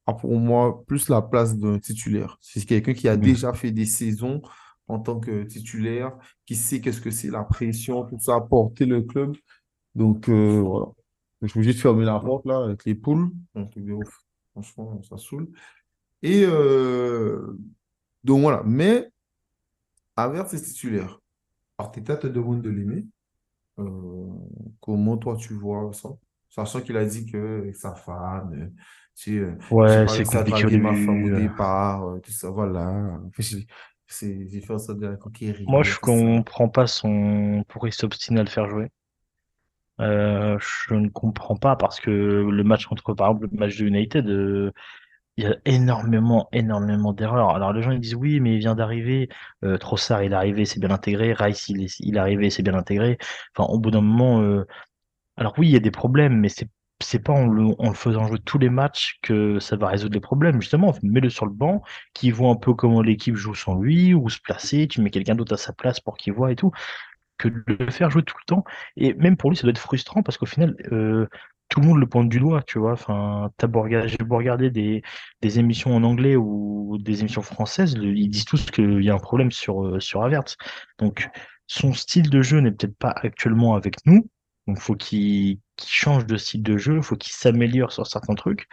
a 0.07 0.13
pour 0.13 0.35
moi 0.39 0.83
plus 0.87 1.09
la 1.09 1.21
place 1.21 1.57
d'un 1.57 1.77
titulaire. 1.79 2.37
C'est 2.41 2.65
quelqu'un 2.65 2.93
qui 2.93 3.07
a 3.07 3.15
Mm. 3.17 3.21
déjà 3.21 3.53
fait 3.53 3.71
des 3.71 3.85
saisons 3.85 4.41
en 4.87 4.99
tant 4.99 5.19
que 5.19 5.43
titulaire, 5.43 6.11
qui 6.45 6.55
sait 6.55 6.81
qu'est-ce 6.81 6.99
que 7.01 7.11
c'est 7.11 7.29
la 7.29 7.43
pression, 7.43 8.03
tout 8.05 8.19
ça, 8.19 8.41
porter 8.41 8.85
le 8.85 9.01
club. 9.03 9.37
Donc, 9.95 10.27
euh, 10.29 10.59
voilà. 10.61 10.87
Je 11.41 11.47
suis 11.47 11.59
obligé 11.59 11.73
de 11.73 11.79
fermer 11.79 12.05
la 12.05 12.19
porte 12.19 12.45
là 12.45 12.63
avec 12.65 12.85
les 12.85 12.93
poules. 12.95 13.31
Ouf. 13.55 14.19
Franchement, 14.53 15.01
ça 15.03 15.17
saoule. 15.17 15.49
Et 16.21 16.43
euh, 16.45 17.57
donc 18.23 18.41
voilà. 18.41 18.61
Mais 18.65 19.09
Havertz 20.15 20.53
est 20.53 20.61
titulaire. 20.61 21.19
Arteta 21.77 22.15
te 22.17 22.27
demande 22.27 22.61
de 22.61 22.69
l'aimer. 22.69 23.05
Euh, 23.79 24.27
comment 24.81 25.17
toi 25.17 25.35
tu 25.37 25.53
vois 25.53 25.91
ça? 25.93 26.09
Sachant 26.49 26.81
qu'il 26.81 26.97
a 26.97 27.05
dit 27.05 27.25
que 27.25 27.59
avec 27.61 27.75
sa 27.75 27.95
femme, 27.95 28.53
euh, 28.53 28.67
tu 29.15 29.31
sais, 29.33 29.37
euh, 29.39 29.55
Ouais, 29.69 30.05
c'est 30.07 30.25
compliqué 30.25 30.67
draguer 30.67 30.77
ma 30.77 30.93
femme 30.93 31.23
au 31.23 31.29
départ, 31.29 32.03
tout 32.23 32.31
ça, 32.31 32.49
voilà. 32.49 33.19
C'est- 34.07 34.47
j'ai 34.49 34.59
fait 34.61 34.77
sorte 34.77 34.99
de 34.99 35.07
la 35.07 35.15
Moi, 35.65 35.81
conquérir, 35.81 35.81
je 35.81 35.97
tout 36.01 36.11
ça. 36.11 36.27
comprends 36.35 36.69
pas 36.69 36.85
son 36.85 37.63
pourquoi 37.67 37.89
il 37.89 37.93
s'obstine 37.93 38.37
à 38.37 38.43
le 38.43 38.49
faire 38.49 38.69
jouer. 38.69 38.89
Euh, 39.99 40.57
je 40.59 40.95
ne 40.95 41.09
comprends 41.09 41.55
pas 41.55 41.75
parce 41.75 41.99
que 41.99 42.09
le 42.09 42.63
match 42.63 42.85
contre, 42.87 43.13
par 43.13 43.29
exemple, 43.29 43.47
le 43.51 43.57
match 43.59 43.77
de 43.77 43.85
United, 43.85 44.27
euh, 44.29 44.71
il 45.37 45.45
y 45.45 45.47
a 45.47 45.55
énormément, 45.65 46.49
énormément 46.51 47.13
d'erreurs. 47.13 47.55
Alors 47.55 47.73
les 47.73 47.81
gens 47.81 47.91
ils 47.91 47.99
disent 47.99 48.15
oui, 48.15 48.39
mais 48.39 48.55
il 48.55 48.59
vient 48.59 48.75
d'arriver. 48.75 49.29
Euh, 49.63 49.77
Trossard, 49.77 50.23
il 50.23 50.33
est 50.33 50.35
arrivé, 50.35 50.65
c'est 50.65 50.79
bien 50.79 50.91
intégré. 50.91 51.33
Rice, 51.33 51.69
il 51.69 51.83
est, 51.83 51.99
il 51.99 52.15
est 52.17 52.19
arrivé, 52.19 52.49
c'est 52.49 52.63
bien 52.63 52.75
intégré. 52.75 53.17
Enfin, 53.55 53.71
au 53.71 53.79
bout 53.79 53.91
d'un 53.91 54.01
moment, 54.01 54.41
euh, 54.41 54.65
alors 55.37 55.53
oui, 55.57 55.67
il 55.67 55.71
y 55.71 55.75
a 55.75 55.79
des 55.79 55.91
problèmes, 55.91 56.39
mais 56.39 56.49
c'est 56.49 56.69
c'est 57.01 57.19
pas 57.19 57.33
en 57.33 57.47
le, 57.47 57.73
faisant 57.93 58.27
jouer 58.27 58.39
tous 58.45 58.59
les 58.59 58.69
matchs 58.69 59.17
que 59.23 59.59
ça 59.59 59.75
va 59.75 59.87
résoudre 59.87 60.13
les 60.13 60.19
problèmes. 60.21 60.61
Justement, 60.61 60.93
mets-le 61.03 61.29
sur 61.29 61.45
le 61.45 61.51
banc, 61.51 61.81
qu'il 62.13 62.33
voit 62.33 62.51
un 62.51 62.55
peu 62.55 62.73
comment 62.73 63.01
l'équipe 63.01 63.35
joue 63.35 63.55
sans 63.55 63.75
lui, 63.75 64.13
ou 64.13 64.29
se 64.29 64.39
placer. 64.39 64.87
Tu 64.87 65.01
mets 65.01 65.09
quelqu'un 65.09 65.35
d'autre 65.35 65.53
à 65.53 65.57
sa 65.57 65.73
place 65.73 65.99
pour 65.99 66.17
qu'il 66.17 66.33
voit 66.33 66.51
et 66.51 66.55
tout 66.55 66.71
que 67.37 67.49
de 67.49 67.83
le 67.83 67.91
faire 67.91 68.11
jouer 68.11 68.23
tout 68.23 68.37
le 68.39 68.45
temps. 68.45 68.63
Et 68.97 69.13
même 69.15 69.35
pour 69.37 69.49
lui, 69.49 69.57
ça 69.57 69.63
doit 69.63 69.71
être 69.71 69.79
frustrant 69.79 70.21
parce 70.23 70.37
qu'au 70.37 70.45
final, 70.45 70.75
euh, 70.91 71.27
tout 71.71 71.79
le 71.79 71.87
monde 71.87 71.99
le 71.99 72.05
pointe 72.07 72.29
du 72.29 72.39
doigt, 72.39 72.61
tu 72.63 72.79
vois. 72.79 72.91
Enfin, 72.93 73.49
t'as 73.57 73.67
beau 73.67 73.87
j'ai 73.87 74.17
beau 74.17 74.37
regarder 74.37 74.69
des, 74.69 75.01
émissions 75.41 75.95
en 75.95 76.03
anglais 76.03 76.35
ou 76.35 76.97
des 76.99 77.21
émissions 77.21 77.41
françaises, 77.41 77.95
ils 77.97 78.29
disent 78.29 78.45
tous 78.45 78.69
qu'il 78.71 79.01
y 79.03 79.09
a 79.09 79.13
un 79.15 79.19
problème 79.19 79.51
sur, 79.51 79.85
euh, 79.85 79.99
sur. 79.99 80.21
Donc, 80.99 81.29
son 81.67 81.93
style 81.93 82.29
de 82.29 82.41
jeu 82.41 82.59
n'est 82.59 82.71
peut-être 82.71 82.97
pas 82.97 83.13
actuellement 83.15 83.75
avec 83.75 84.05
nous. 84.05 84.29
Donc, 84.67 84.79
faut 84.79 84.95
qu'il 84.95 85.59
change 85.83 86.25
de 86.25 86.37
style 86.37 86.61
de 86.61 86.77
jeu, 86.77 87.01
faut 87.01 87.15
qu'il 87.15 87.33
s'améliore 87.33 87.91
sur 87.93 88.05
certains 88.05 88.35
trucs. 88.35 88.67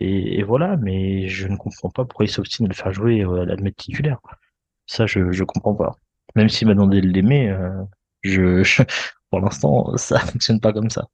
Et, 0.00 0.42
voilà, 0.44 0.76
mais 0.76 1.28
je 1.28 1.48
ne 1.48 1.56
comprends 1.56 1.90
pas 1.90 2.04
pourquoi 2.04 2.26
il 2.26 2.30
s'obstine 2.30 2.66
à 2.66 2.68
le 2.68 2.74
faire 2.74 2.92
jouer, 2.92 3.22
euh, 3.24 3.42
à 3.42 3.56
le 3.56 3.62
mettre 3.62 3.78
titulaire. 3.82 4.18
Ça, 4.86 5.06
je, 5.06 5.32
je 5.32 5.44
comprends 5.44 5.74
pas. 5.74 5.96
Même 6.36 6.48
s'il 6.48 6.68
m'a 6.68 6.74
demandé 6.74 7.00
de 7.00 7.08
l'aimer, 7.08 7.50
euh, 7.50 7.84
je- 8.22 8.62
pour 9.30 9.40
l'instant, 9.40 9.96
ça 9.96 10.20
fonctionne 10.20 10.60
pas 10.60 10.72
comme 10.72 10.90
ça. 10.90 11.08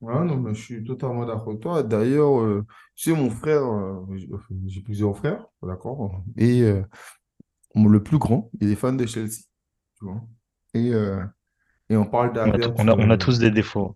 Ouais, 0.00 0.24
non, 0.24 0.36
mais 0.36 0.54
je 0.54 0.62
suis 0.62 0.84
totalement 0.84 1.24
d'accord 1.24 1.48
avec 1.48 1.60
toi. 1.60 1.82
D'ailleurs, 1.82 2.38
euh, 2.40 2.66
tu 2.94 3.10
sais, 3.10 3.16
mon 3.16 3.30
frère, 3.30 3.62
euh, 3.64 4.04
j'ai 4.66 4.82
plusieurs 4.82 5.16
frères, 5.16 5.46
d'accord? 5.62 6.22
Et 6.36 6.62
euh, 6.62 6.82
mon- 7.74 7.88
le 7.88 8.02
plus 8.02 8.18
grand, 8.18 8.50
il 8.60 8.70
est 8.72 8.76
fan 8.76 8.96
de 8.96 9.06
Chelsea, 9.06 9.42
tu 9.98 10.06
vois. 10.06 10.22
Et, 10.74 10.92
euh, 10.94 11.24
et 11.90 11.96
on 11.96 12.06
parle 12.06 12.32
On 12.44 12.50
a, 12.54 12.58
on 12.76 12.88
a, 12.88 12.94
on 12.98 13.10
a 13.10 13.18
tous 13.18 13.38
des 13.38 13.50
défauts. 13.50 13.94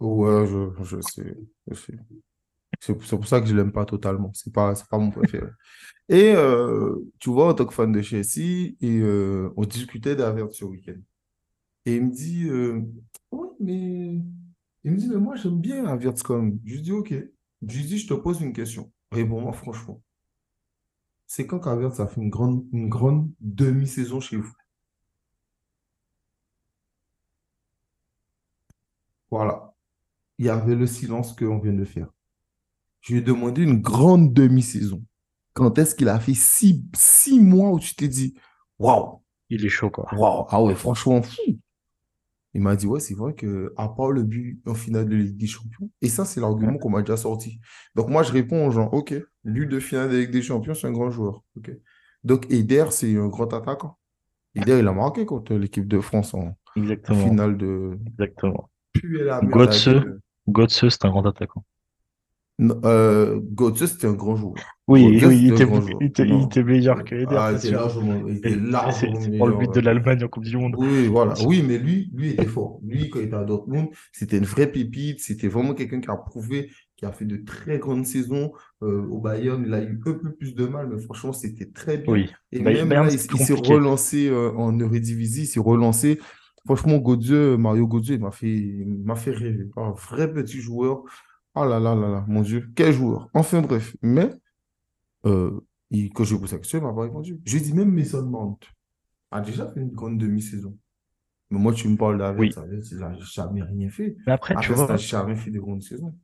ouais, 0.00 0.46
je, 0.46 0.70
je 0.84 1.00
sais. 1.00 1.36
je 1.68 1.74
sais. 1.74 1.94
C'est 2.80 3.00
c'est 3.04 3.16
pour 3.16 3.28
ça 3.28 3.40
que 3.40 3.46
je 3.48 3.54
l'aime 3.56 3.72
pas 3.72 3.86
totalement. 3.86 4.32
C'est 4.34 4.52
pas, 4.52 4.74
c'est 4.76 4.88
pas 4.88 4.98
mon 4.98 5.10
préféré. 5.10 5.48
Et 6.08 6.32
euh, 6.34 6.96
tu 7.20 7.30
vois, 7.30 7.48
en 7.50 7.54
tant 7.54 7.66
que 7.66 7.74
fan 7.74 7.92
de 7.92 8.02
Chelsea, 8.02 8.74
et, 8.82 9.00
euh, 9.00 9.50
on 9.56 9.64
discutait 9.64 10.16
d'Havertz 10.16 10.58
ce 10.58 10.64
week-end. 10.66 10.96
Et 11.86 11.96
il 11.96 12.06
me 12.06 12.12
dit, 12.12 12.48
euh, 12.50 12.82
ouais, 13.32 13.48
mais... 13.60 14.20
Il 14.82 14.90
me 14.92 14.96
dit, 14.96 15.08
mais 15.08 15.16
moi, 15.18 15.36
j'aime 15.36 15.60
bien 15.60 15.84
quand 16.24 16.38
même. 16.42 16.58
Je 16.64 16.74
lui 16.74 16.82
dis, 16.82 16.92
ok. 16.92 17.14
Je 17.66 17.76
lui 17.78 17.84
dis, 17.84 17.98
je 17.98 18.08
te 18.08 18.14
pose 18.14 18.40
une 18.40 18.52
question. 18.52 18.90
Réponds-moi 19.12 19.52
franchement. 19.52 20.02
C'est 21.28 21.46
quand 21.46 21.60
qu'Havertz 21.60 22.00
a 22.00 22.08
fait 22.08 22.20
une 22.20 22.28
grande, 22.28 22.66
une 22.72 22.88
grande 22.88 23.30
demi-saison 23.40 24.18
chez 24.18 24.36
vous? 24.36 24.52
Voilà. 29.30 29.74
Il 30.38 30.46
y 30.46 30.50
avait 30.50 30.74
le 30.76 30.86
silence 30.86 31.34
qu'on 31.34 31.58
vient 31.58 31.72
de 31.74 31.84
faire. 31.84 32.08
Je 33.00 33.14
lui 33.14 33.20
ai 33.20 33.22
demandé 33.22 33.62
une 33.62 33.80
grande 33.80 34.32
demi-saison. 34.34 35.04
Quand 35.54 35.78
est-ce 35.78 35.94
qu'il 35.94 36.08
a 36.08 36.20
fait 36.20 36.34
six, 36.34 36.84
six 36.94 37.40
mois 37.40 37.70
où 37.72 37.80
tu 37.80 37.94
t'es 37.94 38.08
dit, 38.08 38.34
waouh, 38.78 39.22
Il 39.50 39.64
est 39.66 39.68
chaud, 39.68 39.90
quoi. 39.90 40.08
waouh, 40.10 40.46
ah 40.50 40.62
ouais, 40.62 40.74
franchement, 40.74 41.22
fou. 41.22 41.58
Il 42.58 42.64
m'a 42.64 42.74
dit, 42.74 42.88
ouais, 42.88 42.98
c'est 42.98 43.14
vrai 43.14 43.34
que 43.34 43.72
à 43.76 43.88
part 43.88 44.10
le 44.10 44.24
but 44.24 44.60
en 44.66 44.74
finale 44.74 45.08
de 45.08 45.14
Ligue 45.14 45.36
des 45.36 45.46
Champions, 45.46 45.88
et 46.02 46.08
ça, 46.08 46.24
c'est 46.24 46.40
l'argument 46.40 46.76
qu'on 46.76 46.90
m'a 46.90 47.02
déjà 47.02 47.16
sorti. 47.16 47.60
Donc, 47.94 48.08
moi, 48.08 48.24
je 48.24 48.32
réponds 48.32 48.66
aux 48.66 48.72
gens, 48.72 48.88
ok, 48.90 49.14
lui 49.44 49.68
de 49.68 49.78
finale 49.78 50.10
de 50.10 50.16
Ligue 50.16 50.32
des 50.32 50.42
Champions, 50.42 50.74
c'est 50.74 50.88
un 50.88 50.90
grand 50.90 51.08
joueur. 51.08 51.44
ok. 51.56 51.70
Donc, 52.24 52.50
Eder, 52.50 52.86
c'est 52.90 53.16
un 53.16 53.28
grand 53.28 53.54
attaquant. 53.54 53.96
Eder, 54.56 54.80
il 54.80 54.88
a 54.88 54.92
marqué 54.92 55.24
contre 55.24 55.54
l'équipe 55.54 55.86
de 55.86 56.00
France 56.00 56.34
en, 56.34 56.56
exactement. 56.74 57.24
finale 57.24 57.56
de. 57.56 57.96
Exactement. 58.08 58.68
Götze, 60.48 60.88
c'est 60.88 61.04
un 61.04 61.10
grand 61.10 61.26
attaquant. 61.26 61.64
Euh, 62.60 63.40
c'était 63.86 64.08
un 64.08 64.14
grand 64.14 64.34
joueur. 64.36 64.54
Oui, 64.88 65.04
oui, 65.06 65.16
était, 65.18 65.36
il 65.36 65.52
était, 65.52 66.24
il 66.26 66.42
était 66.44 66.64
meilleur 66.64 66.98
Euh, 66.98 67.02
que 67.02 67.14
Eder, 67.14 67.36
Ah, 67.38 67.50
il 67.52 67.58
c'est 67.60 67.72
pour 69.38 69.46
le 69.46 69.52
but 69.54 69.58
meilleur. 69.58 69.72
de 69.72 69.78
euh, 69.78 69.82
l'Allemagne 69.82 70.24
en 70.24 70.28
Coupe 70.28 70.44
du 70.44 70.56
Monde. 70.56 70.74
Oui, 70.76 71.06
voilà. 71.06 71.34
Oui, 71.46 71.62
mais 71.66 71.78
lui, 71.78 72.10
lui 72.14 72.30
était 72.30 72.46
fort. 72.46 72.80
Lui, 72.84 73.10
quand 73.10 73.20
il 73.20 73.26
était 73.26 73.36
à 73.36 73.44
Dortmund, 73.44 73.88
c'était 74.12 74.38
une 74.38 74.44
vraie 74.44 74.66
pépite. 74.72 75.20
C'était 75.20 75.46
vraiment 75.48 75.74
quelqu'un 75.74 76.00
qui 76.00 76.10
a 76.10 76.16
prouvé, 76.16 76.70
qui 76.96 77.04
a 77.04 77.12
fait 77.12 77.26
de 77.26 77.36
très 77.36 77.78
grandes 77.78 78.06
saisons. 78.06 78.52
Euh, 78.82 79.06
au 79.06 79.20
Bayern, 79.20 79.62
il 79.64 79.72
a 79.74 79.82
eu 79.82 80.00
un 80.06 80.12
peu 80.12 80.32
plus 80.32 80.54
de 80.54 80.66
mal, 80.66 80.88
mais 80.92 81.00
franchement, 81.00 81.32
c'était 81.32 81.66
très 81.70 81.98
bien. 81.98 82.12
Oui. 82.12 82.30
Et 82.50 82.60
Bay- 82.60 82.74
même 82.74 82.88
Bayern, 82.88 83.06
là, 83.06 83.12
il, 83.12 83.18
s'est 83.20 83.54
relancé 83.54 84.28
euh, 84.28 84.50
en 84.56 84.80
Eredivisie, 84.80 85.42
il 85.42 85.46
s'est 85.46 85.60
relancé. 85.60 86.18
Franchement, 86.66 86.96
Götze, 86.98 87.56
Mario 87.56 87.86
Götze, 87.86 88.08
il 88.10 88.20
m'a 88.20 88.32
fait, 88.32 88.50
il 88.52 89.04
fait 89.16 89.30
rêver. 89.30 89.68
Un 89.76 89.92
vrai 89.92 90.32
petit 90.32 90.60
joueur. 90.60 91.04
Ah 91.60 91.64
là 91.66 91.80
là 91.80 91.94
là 91.96 92.08
là, 92.08 92.24
mon 92.28 92.42
Dieu, 92.42 92.70
quel 92.76 92.92
joueur. 92.92 93.28
Enfin 93.34 93.60
bref, 93.62 93.96
mais 94.00 94.30
euh, 95.26 95.60
il- 95.90 96.12
quand 96.12 96.24
je 96.24 96.36
posé 96.36 96.54
la 96.56 96.60
question, 96.60 96.78
il 96.78 96.84
m'a 96.84 96.92
pas 96.92 97.02
répondu. 97.02 97.40
Je 97.44 97.56
lui 97.56 97.62
ai 97.62 97.64
dit, 97.64 97.74
même 97.74 97.92
Mason 97.92 98.24
Mount 98.24 98.58
a 99.32 99.40
déjà 99.40 99.66
fait 99.66 99.80
une 99.80 99.90
grande 99.90 100.18
demi-saison. 100.18 100.76
Mais 101.50 101.58
moi, 101.58 101.72
tu 101.72 101.88
me 101.88 101.96
parles 101.96 102.22
Oui. 102.38 102.50
d'Havertz, 102.50 102.58
Havertz, 102.58 102.90
il 102.92 102.98
n'a 102.98 103.18
jamais 103.18 103.62
rien 103.62 103.90
fait. 103.90 104.16
Mais 104.26 104.32
après, 104.34 104.54
tu 104.56 104.72
Havertz 104.72 104.80
n'a 104.80 104.86
vois, 104.86 104.96
jamais 104.96 105.34
fait 105.36 105.50
de 105.50 105.58
grandes 105.60 105.82
saisons. 105.82 106.14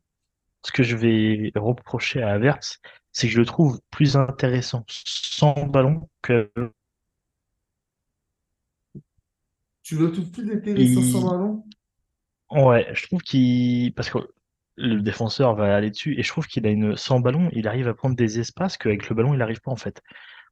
ce 0.64 0.72
que 0.72 0.82
je 0.82 0.96
vais 0.96 1.52
reprocher 1.56 2.22
à 2.22 2.30
Havertz, 2.34 2.78
c'est 3.12 3.26
que 3.26 3.32
je 3.32 3.40
le 3.40 3.46
trouve 3.46 3.80
plus 3.90 4.16
intéressant 4.16 4.84
sans 4.88 5.66
ballon 5.66 6.08
que 6.22 6.50
Tu 9.82 9.96
le 9.98 10.10
trouves 10.12 10.30
plus 10.30 10.50
intéressant 10.50 11.02
sans 11.02 11.28
ballon? 11.28 11.64
Ouais, 12.50 12.86
je 12.94 13.06
trouve 13.06 13.20
qu'il... 13.22 13.92
Parce 13.94 14.10
que 14.10 14.18
le 14.76 15.00
défenseur 15.00 15.54
va 15.54 15.74
aller 15.74 15.90
dessus 15.90 16.18
et 16.18 16.22
je 16.22 16.28
trouve 16.28 16.46
qu'il 16.46 16.66
a 16.66 16.70
une... 16.70 16.96
Sans 16.96 17.20
ballon, 17.20 17.48
il 17.52 17.68
arrive 17.68 17.88
à 17.88 17.94
prendre 17.94 18.16
des 18.16 18.40
espaces 18.40 18.76
qu'avec 18.76 19.08
le 19.08 19.14
ballon, 19.14 19.34
il 19.34 19.38
n'arrive 19.38 19.60
pas 19.60 19.70
en 19.70 19.76
fait. 19.76 20.02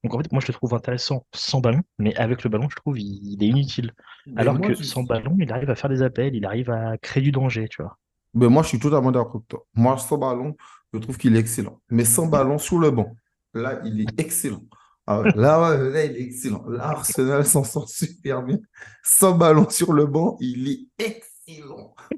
Donc 0.04 0.14
en 0.14 0.18
fait, 0.18 0.32
moi, 0.32 0.40
je 0.40 0.48
le 0.48 0.54
trouve 0.54 0.74
intéressant 0.74 1.26
sans 1.32 1.60
ballon, 1.60 1.82
mais 1.98 2.14
avec 2.16 2.42
le 2.42 2.50
ballon, 2.50 2.68
je 2.68 2.76
trouve 2.76 2.98
il, 2.98 3.20
il 3.22 3.42
est 3.42 3.48
inutile. 3.48 3.92
Mais 4.26 4.40
Alors 4.40 4.58
moi, 4.58 4.68
que 4.68 4.72
tu... 4.72 4.84
sans 4.84 5.04
ballon, 5.04 5.36
il 5.38 5.52
arrive 5.52 5.70
à 5.70 5.76
faire 5.76 5.90
des 5.90 6.02
appels, 6.02 6.34
il 6.34 6.44
arrive 6.44 6.70
à 6.70 6.98
créer 6.98 7.22
du 7.22 7.32
danger, 7.32 7.68
tu 7.68 7.82
vois. 7.82 7.98
Mais 8.34 8.48
moi, 8.48 8.62
je 8.62 8.68
suis 8.68 8.78
totalement 8.80 9.12
d'accord 9.12 9.36
avec 9.36 9.48
toi. 9.48 9.66
Moi, 9.74 9.96
sans 9.98 10.18
ballon, 10.18 10.56
je 10.92 10.98
trouve 10.98 11.18
qu'il 11.18 11.36
est 11.36 11.38
excellent. 11.38 11.80
Mais 11.90 12.04
sans 12.04 12.26
ballon 12.26 12.58
sur 12.58 12.78
le 12.78 12.90
banc, 12.90 13.14
là, 13.54 13.80
il 13.84 14.00
est 14.00 14.20
excellent. 14.20 14.64
Ah 15.06 15.22
là, 15.34 15.76
là, 15.76 16.04
il 16.04 16.16
est 16.16 16.20
excellent. 16.20 16.64
Là, 16.68 16.88
Arsenal 16.88 17.44
s'en 17.44 17.64
sort 17.64 17.88
super 17.88 18.42
bien. 18.42 18.58
Sans 19.02 19.36
ballon 19.36 19.68
sur 19.68 19.92
le 19.92 20.06
banc, 20.06 20.36
il 20.40 20.68
est 20.68 21.04
excellent. 21.04 21.31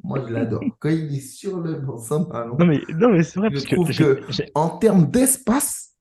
Moi, 0.02 0.24
je 0.26 0.32
l'adore. 0.32 0.64
Quand 0.80 0.90
il 0.90 1.14
est 1.14 1.20
sur 1.20 1.58
le 1.60 1.74
banc 1.74 1.98
sans 1.98 2.20
ballon, 2.20 2.56
Non 2.58 2.66
mais, 2.66 2.80
non 2.94 3.10
mais 3.10 3.22
c'est 3.22 3.38
vrai, 3.38 3.48
je 3.50 3.54
parce 3.54 3.64
trouve 3.64 3.90
que 3.96 4.20
en 4.54 4.78
termes 4.78 5.10
d'espace, 5.10 5.94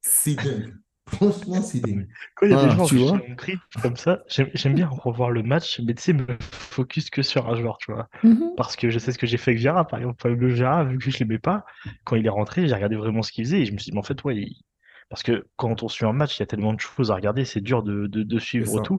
c'est 0.00 0.34
dingue. 0.36 0.74
Franchement, 1.08 1.60
c'est 1.60 1.80
dingue. 1.80 2.08
quand 2.36 2.46
il 2.46 2.52
y 2.52 2.54
a 2.54 2.68
des 2.68 2.70
joueurs 2.86 3.20
j'ai 3.26 3.34
pris 3.34 3.58
comme 3.82 3.96
ça, 3.96 4.22
j'aime 4.28 4.74
bien 4.74 4.88
revoir 4.88 5.30
le 5.30 5.42
match, 5.42 5.80
mais 5.80 5.94
tu 5.94 6.02
sais, 6.02 6.12
me 6.12 6.24
focus 6.52 7.10
que 7.10 7.22
sur 7.22 7.48
un 7.48 7.56
joueur, 7.56 7.76
tu 7.78 7.92
vois. 7.92 8.08
Mhm. 8.22 8.52
Parce 8.56 8.76
que 8.76 8.88
je 8.90 8.98
sais 8.98 9.12
ce 9.12 9.18
que 9.18 9.26
j'ai 9.26 9.36
fait 9.36 9.50
avec 9.50 9.58
Vieira, 9.60 9.86
par 9.86 9.98
exemple. 9.98 10.16
Pablo 10.22 10.48
Vieira, 10.48 10.84
vu 10.84 10.98
que 10.98 11.10
je 11.10 11.18
l'aimais 11.18 11.38
pas, 11.38 11.64
quand 12.04 12.16
il 12.16 12.24
est 12.24 12.30
rentré, 12.30 12.66
j'ai 12.66 12.74
regardé 12.74 12.96
vraiment 12.96 13.22
ce 13.22 13.32
qu'il 13.32 13.44
faisait 13.44 13.60
et 13.60 13.66
je 13.66 13.72
me 13.72 13.78
suis 13.78 13.90
dit, 13.90 13.92
mais 13.92 13.98
en 14.00 14.04
fait, 14.04 14.22
ouais, 14.24 14.36
il- 14.36 14.62
parce 15.08 15.22
que 15.22 15.46
quand 15.56 15.82
on 15.82 15.88
suit 15.88 16.06
un 16.06 16.12
match, 16.12 16.38
il 16.38 16.40
y 16.40 16.42
a 16.42 16.46
tellement 16.46 16.72
de 16.72 16.80
choses 16.80 17.10
à 17.10 17.14
regarder, 17.14 17.44
c'est 17.44 17.60
dur 17.60 17.82
de, 17.82 18.06
de, 18.06 18.38
suivre 18.38 18.76
ça, 18.76 18.80
tout. 18.80 18.98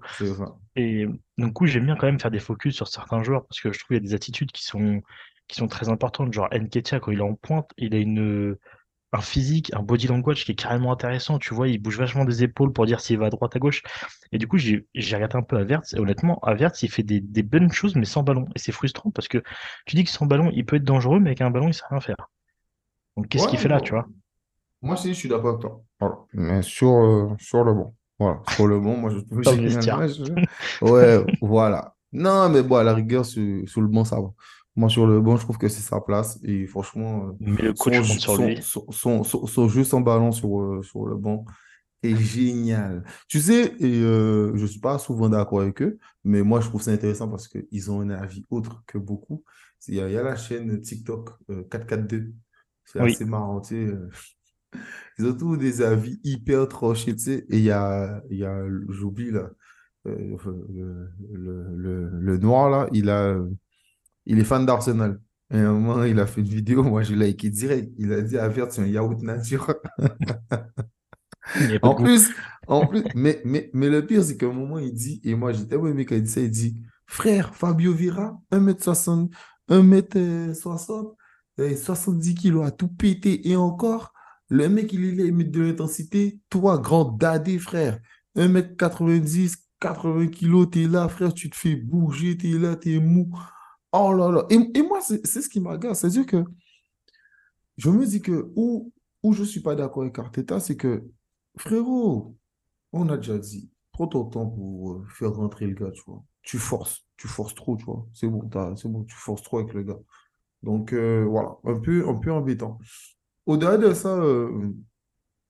Et 0.76 1.08
donc, 1.38 1.54
coup, 1.54 1.66
j'aime 1.66 1.86
bien 1.86 1.96
quand 1.96 2.06
même 2.06 2.20
faire 2.20 2.32
des 2.32 2.40
focus 2.40 2.76
sur 2.76 2.88
certains 2.88 3.24
joueurs 3.24 3.46
parce 3.46 3.60
que 3.62 3.72
je 3.72 3.80
trouve 3.80 3.88
qu'il 3.88 3.98
y 3.98 4.06
a 4.06 4.10
des 4.10 4.14
attitudes 4.14 4.52
qui 4.52 4.64
sont, 4.64 5.02
qui 5.48 5.58
sont 5.58 5.68
très 5.68 5.90
importantes. 5.90 6.34
Genre, 6.34 6.48
Nketiah, 6.52 7.00
quand 7.00 7.12
il 7.12 7.20
est 7.20 7.24
en 7.24 7.36
pointe, 7.36 7.70
il 7.78 7.94
a 7.96 7.98
une, 7.98 8.58
un 9.14 9.22
physique, 9.22 9.72
un 9.74 9.84
body 9.84 10.08
language 10.08 10.44
qui 10.46 10.52
est 10.52 10.56
carrément 10.56 10.92
intéressant. 10.92 11.38
Tu 11.40 11.54
vois, 11.54 11.68
il 11.68 11.80
bouge 11.80 11.98
vachement 11.98 12.26
des 12.26 12.44
épaules 12.44 12.74
pour 12.74 12.86
dire 12.86 13.00
s'il 13.00 13.20
va 13.20 13.28
à 13.28 13.30
droite, 13.30 13.56
à 13.56 13.60
gauche. 13.60 13.84
Et 14.32 14.38
du 14.38 14.48
coup, 14.48 14.58
j'ai 14.58 14.86
regardé 14.96 15.36
un 15.36 15.44
peu 15.44 15.58
Havertz. 15.58 15.94
Et 15.94 16.00
honnêtement, 16.00 16.40
Havertz, 16.40 16.82
il 16.84 16.90
fait 16.90 17.04
des, 17.04 17.22
des 17.22 17.44
bonnes 17.44 17.72
choses, 17.72 17.96
mais 17.96 18.06
sans 18.06 18.24
ballon. 18.24 18.48
Et 18.56 18.60
c'est 18.60 18.72
frustrant 18.72 19.12
parce 19.12 19.28
que 19.28 19.44
tu 19.86 19.96
dis 19.96 20.04
que 20.04 20.10
sans 20.10 20.26
ballon, 20.26 20.52
il 20.54 20.66
peut 20.66 20.78
être 20.78 20.84
dangereux, 20.84 21.20
mais 21.20 21.30
avec 21.30 21.42
un 21.42 21.52
ballon, 21.52 21.68
il 21.68 21.74
sait 21.74 21.86
rien 21.90 22.00
faire. 22.00 22.30
Donc, 23.16 23.28
qu'est-ce 23.28 23.44
Ouais, 23.44 23.50
qu'il 23.52 23.60
fait 23.60 23.70
là, 23.70 23.80
tu 23.80 23.92
vois? 23.92 24.08
Moi, 24.84 24.98
si, 24.98 25.10
je 25.10 25.20
suis 25.20 25.30
d'accord 25.30 25.50
avec 25.52 25.62
toi. 25.62 25.84
Voilà. 26.00 26.18
Mais 26.34 26.62
sur, 26.62 26.90
euh, 26.90 27.30
sur 27.40 27.64
le 27.64 27.74
banc. 27.74 27.96
Voilà. 28.20 28.42
Sur 28.48 28.68
le 28.68 28.80
banc, 28.80 28.96
moi, 28.98 29.10
je 29.12 29.20
trouve 29.20 29.40
vestiaire. 29.40 30.00
Ouais, 30.82 31.20
voilà. 31.42 31.96
Non, 32.12 32.50
mais 32.50 32.62
bon, 32.62 32.76
à 32.76 32.84
la 32.84 32.94
rigueur, 32.94 33.26
sur, 33.26 33.68
sur 33.68 33.82
le 33.82 33.88
banc, 33.88 34.06
ça 34.06 34.22
va. 34.22 34.32
Moi, 34.76 34.90
sur 34.90 35.08
le 35.08 35.20
banc, 35.22 35.38
je 35.38 35.44
trouve 35.44 35.58
que 35.58 35.68
c'est 35.70 35.82
sa 35.82 36.00
place. 36.02 36.40
Et 36.44 36.68
franchement, 36.68 37.38
Mais 37.40 37.62
le 37.62 37.74
coach 37.74 37.96
son, 37.96 38.04
jeu- 38.04 38.20
sur 38.20 38.36
son, 38.36 38.48
lui. 38.48 38.62
son, 38.62 38.92
son, 38.92 39.24
son- 39.24 39.48
son 39.48 39.68
jeu 39.70 39.84
sans 39.84 40.02
ballon 40.02 40.32
sur, 40.32 40.60
euh, 40.62 40.84
sur 40.84 41.06
le 41.06 41.16
banc 41.16 41.46
est 42.04 42.16
génial. 42.16 43.04
Tu 43.28 43.40
sais, 43.42 43.76
et, 43.80 44.02
euh, 44.02 44.52
je 44.56 44.62
ne 44.64 44.68
suis 44.68 44.80
pas 44.80 45.00
souvent 45.00 45.30
d'accord 45.30 45.62
avec 45.62 45.82
eux, 45.82 46.00
mais 46.24 46.44
moi, 46.44 46.62
je 46.62 46.68
trouve 46.70 46.82
ça 46.82 46.92
intéressant 46.92 47.30
parce 47.30 47.48
qu'ils 47.48 47.92
ont 47.92 48.02
un 48.02 48.10
avis 48.12 48.46
autre 48.50 48.84
que 48.88 48.98
beaucoup. 48.98 49.44
Il 49.88 49.96
y 49.96 50.02
a, 50.02 50.08
il 50.10 50.14
y 50.14 50.18
a 50.18 50.24
la 50.24 50.36
chaîne 50.36 50.82
TikTok 50.82 51.32
euh, 51.50 51.64
442. 51.70 52.34
C'est 52.86 53.00
Oui. 53.02 53.14
assez 53.14 53.26
marrant, 53.26 53.62
tu 53.62 53.88
sais. 53.90 53.94
Ils 55.20 55.26
ont 55.28 55.34
tous 55.38 55.58
des 55.58 55.82
avis 55.82 56.20
hyper 56.24 56.68
tranchés, 56.68 57.16
tu 57.16 57.24
sais. 57.24 57.46
Et 57.50 57.58
il 57.60 57.64
y 57.64 57.72
a, 57.72 58.22
y 58.30 58.44
a 58.46 58.64
j'oublie 58.90 59.32
là, 59.32 59.50
euh, 60.08 60.38
le, 60.74 61.10
le, 61.34 61.76
le, 61.76 62.10
le 62.20 62.38
noir 62.38 62.70
là, 62.70 62.88
il 62.94 63.10
a, 63.10 63.38
il 64.26 64.40
est 64.40 64.44
fan 64.44 64.66
d'Arsenal. 64.66 65.20
Et 65.52 65.58
à 65.60 65.70
un 65.70 65.74
moment, 65.74 66.04
il 66.04 66.20
a 66.20 66.26
fait 66.28 66.42
une 66.42 66.48
vidéo, 66.48 66.84
moi 66.84 67.04
je 67.04 67.14
l'ai 67.16 67.28
liké 67.28 67.50
direct. 67.50 67.94
Il 67.98 68.12
a 68.14 68.22
dit 68.22 68.38
Avert, 68.38 68.72
c'est 68.72 68.82
un 68.82 68.88
yaourt 68.88 69.22
nature. 69.22 69.74
En 71.82 71.94
goût. 71.94 72.04
plus, 72.04 72.30
en 72.68 72.86
plus, 72.88 73.04
mais, 73.16 73.42
mais, 73.46 73.70
mais 73.74 73.90
le 73.90 74.06
pire, 74.06 74.24
c'est 74.24 74.38
qu'à 74.38 74.46
un 74.48 74.54
moment, 74.54 74.80
il 74.80 74.94
dit, 74.94 75.20
et 75.24 75.36
moi 75.36 75.52
j'étais, 75.52 75.76
oui, 75.76 75.92
mais 75.94 76.06
quand 76.06 76.16
il 76.16 76.24
dit 76.24 76.32
ça, 76.32 76.42
il 76.42 76.50
dit, 76.52 76.82
frère, 77.06 77.54
Fabio 77.56 77.94
Vieira, 77.94 78.40
1m60, 78.52 79.30
1m60, 79.70 81.16
et 81.58 81.76
70 81.76 82.36
kilos 82.36 82.66
à 82.66 82.72
tout 82.72 82.88
péter. 82.88 83.50
Et 83.50 83.56
encore, 83.56 84.13
le 84.54 84.70
mec, 84.70 84.94
il 84.94 85.20
est 85.20 85.26
il 85.26 85.34
met 85.34 85.46
de 85.46 85.62
l'intensité. 85.62 86.40
Toi, 86.50 86.78
grand 86.78 87.06
dadé, 87.06 87.58
frère, 87.58 88.00
1m90, 88.36 89.56
80 89.80 90.28
kilos, 90.28 90.70
t'es 90.70 90.86
là, 90.86 91.10
frère, 91.10 91.34
tu 91.34 91.50
te 91.50 91.56
fais 91.56 91.76
bouger, 91.76 92.38
t'es 92.38 92.50
là, 92.52 92.76
t'es 92.76 93.00
mou. 93.00 93.32
Oh 93.92 94.14
là 94.14 94.32
là. 94.32 94.46
Et, 94.52 94.84
moi, 94.84 95.00
c'est 95.02 95.26
ce 95.26 95.50
qui 95.50 95.60
m'agace. 95.60 96.02
C'est-à-dire 96.02 96.28
que 96.28 96.44
je 97.78 97.90
me 97.90 98.06
dis 98.06 98.22
que 98.22 98.52
où, 98.56 98.94
où 99.24 99.34
je 99.34 99.42
ne 99.42 99.48
suis 99.48 99.62
pas 99.62 99.74
d'accord 99.74 100.04
avec 100.04 100.20
Arteta, 100.20 100.60
c'est 100.60 100.78
que, 100.78 101.04
frérot, 101.58 102.38
on 102.92 103.10
a 103.10 103.18
déjà 103.18 103.40
dit, 103.40 103.72
prends 103.92 104.08
ton 104.08 104.26
temps 104.26 104.46
pour 104.48 104.92
euh, 104.92 105.06
faire 105.10 105.34
rentrer 105.34 105.66
le 105.66 105.74
gars, 105.74 105.90
tu 105.92 106.04
vois. 106.06 106.24
Tu 106.44 106.60
forces, 106.60 107.08
tu 107.18 107.28
forces 107.28 107.56
trop, 107.56 107.76
tu 107.76 107.86
vois. 107.86 108.06
C'est 108.14 108.28
bon, 108.28 108.48
c'est 108.76 108.88
bon, 108.88 109.04
tu 109.04 109.16
forces 109.16 109.42
trop 109.42 109.58
avec 109.58 109.74
le 109.74 109.82
gars. 109.82 110.00
Donc, 110.62 110.94
euh, 110.94 111.26
voilà, 111.28 111.58
un 111.64 111.80
peu, 111.80 112.08
un 112.08 112.16
peu 112.16 112.32
embêtant. 112.32 112.78
Au-delà 113.46 113.78
de 113.78 113.94
ça, 113.94 114.10
euh, 114.10 114.72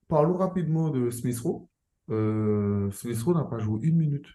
parlons 0.07 0.35
rapidement 0.37 0.89
de 0.89 1.09
Smith 1.09 1.39
Rowe. 1.39 1.67
Euh, 2.09 2.91
Smith 2.91 3.21
Rowe 3.21 3.33
n'a 3.35 3.43
pas 3.43 3.59
joué 3.59 3.79
une 3.83 3.95
minute. 3.97 4.27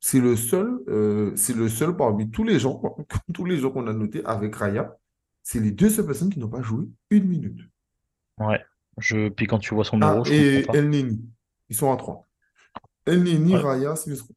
C'est 0.00 0.20
le 0.20 0.36
seul, 0.36 0.78
euh, 0.88 1.32
c'est 1.34 1.56
le 1.56 1.68
seul 1.68 1.96
parmi 1.96 2.30
tous 2.30 2.44
les 2.44 2.58
gens, 2.58 2.80
tous 3.34 3.44
les 3.44 3.58
gens 3.58 3.70
qu'on 3.70 3.86
a 3.88 3.92
notés 3.92 4.24
avec 4.24 4.54
Raya, 4.54 4.96
c'est 5.42 5.60
les 5.60 5.72
deux 5.72 5.90
seules 5.90 6.06
personnes 6.06 6.30
qui 6.30 6.38
n'ont 6.38 6.48
pas 6.48 6.62
joué 6.62 6.86
une 7.10 7.24
minute. 7.24 7.60
Ouais. 8.38 8.60
Je... 8.98 9.28
Puis 9.28 9.46
quand 9.46 9.58
tu 9.58 9.74
vois 9.74 9.84
son 9.84 10.00
Ah, 10.02 10.14
euro, 10.14 10.24
je 10.24 10.30
comprends 10.30 10.44
et 10.58 10.62
pas. 10.66 10.78
El 10.78 10.90
Neni, 10.90 11.20
ils 11.68 11.76
sont 11.76 11.92
à 11.92 11.96
trois. 11.96 12.28
El 13.06 13.24
Neni, 13.24 13.54
Ouais. 13.54 13.60
Raya, 13.60 13.96
Smith 13.96 14.20
Rowe. 14.20 14.34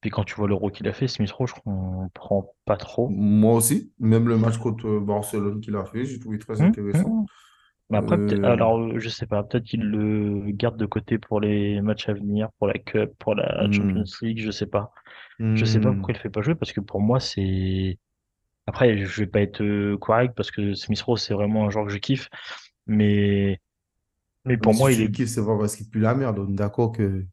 Puis 0.00 0.10
quand 0.10 0.24
tu 0.24 0.34
vois 0.34 0.48
l'euro 0.48 0.70
qu'il 0.70 0.86
a 0.88 0.92
fait, 0.92 1.08
Smith 1.08 1.30
Rowe, 1.30 1.46
je 1.46 1.54
comprends 1.54 2.52
pas 2.64 2.76
trop. 2.76 3.08
Moi 3.08 3.54
aussi, 3.54 3.92
même 3.98 4.28
le 4.28 4.36
match 4.38 4.58
contre 4.58 4.98
Barcelone 5.00 5.60
qu'il 5.60 5.74
a 5.76 5.84
fait, 5.84 6.04
j'ai 6.04 6.18
trouvé 6.18 6.38
très 6.38 6.60
Hum, 6.60 6.68
intéressant. 6.68 7.10
hum. 7.20 7.26
Mais 7.90 7.98
après, 7.98 8.16
Euh, 8.16 8.42
alors, 8.44 8.98
je 8.98 9.08
sais 9.08 9.26
pas, 9.26 9.42
peut-être 9.44 9.64
qu'il 9.64 9.82
le 9.82 10.50
garde 10.50 10.76
de 10.76 10.86
côté 10.86 11.18
pour 11.18 11.40
les 11.40 11.80
matchs 11.80 12.08
à 12.08 12.14
venir, 12.14 12.50
pour 12.58 12.66
la 12.66 12.78
Cup, 12.78 13.12
pour 13.18 13.34
la 13.34 13.70
Champions 13.70 14.02
hmm, 14.02 14.24
League, 14.26 14.40
je 14.40 14.50
sais 14.50 14.66
pas. 14.66 14.92
Je 15.38 15.64
sais 15.64 15.80
pas 15.80 15.90
hmm. 15.90 15.96
pourquoi 15.96 16.12
il 16.12 16.16
le 16.16 16.20
fait 16.22 16.30
pas 16.30 16.42
jouer, 16.42 16.54
parce 16.54 16.72
que 16.72 16.80
pour 16.80 17.00
moi, 17.00 17.20
c'est... 17.20 17.98
Après, 18.66 18.96
je 18.98 19.20
vais 19.20 19.26
pas 19.28 19.40
être 19.40 19.62
euh, 19.62 19.96
correct, 19.98 20.34
parce 20.34 20.50
que 20.50 20.74
Smith 20.74 21.00
Rowe, 21.02 21.16
c'est 21.16 21.34
vraiment 21.34 21.66
un 21.66 21.70
joueur 21.70 21.86
que 21.86 21.92
je 21.92 21.98
kiffe, 21.98 22.28
mais, 22.86 23.60
mais 24.44 24.56
Mais 24.56 24.56
pour 24.58 24.74
si 24.74 24.80
moi, 24.80 24.92
il 24.92 24.96
tu 24.96 25.02
le 25.02 25.08
est 25.08 25.12
kiffes, 25.12 25.28
c'est 25.28 25.44
pas 25.44 25.56
parce 25.58 25.76
qu'il 25.76 25.88
pue 25.88 26.00
la 26.00 26.14
merde. 26.14 26.38
On 26.38 26.48
est 26.50 26.54
d'accord 26.56 26.92
que 26.92 27.24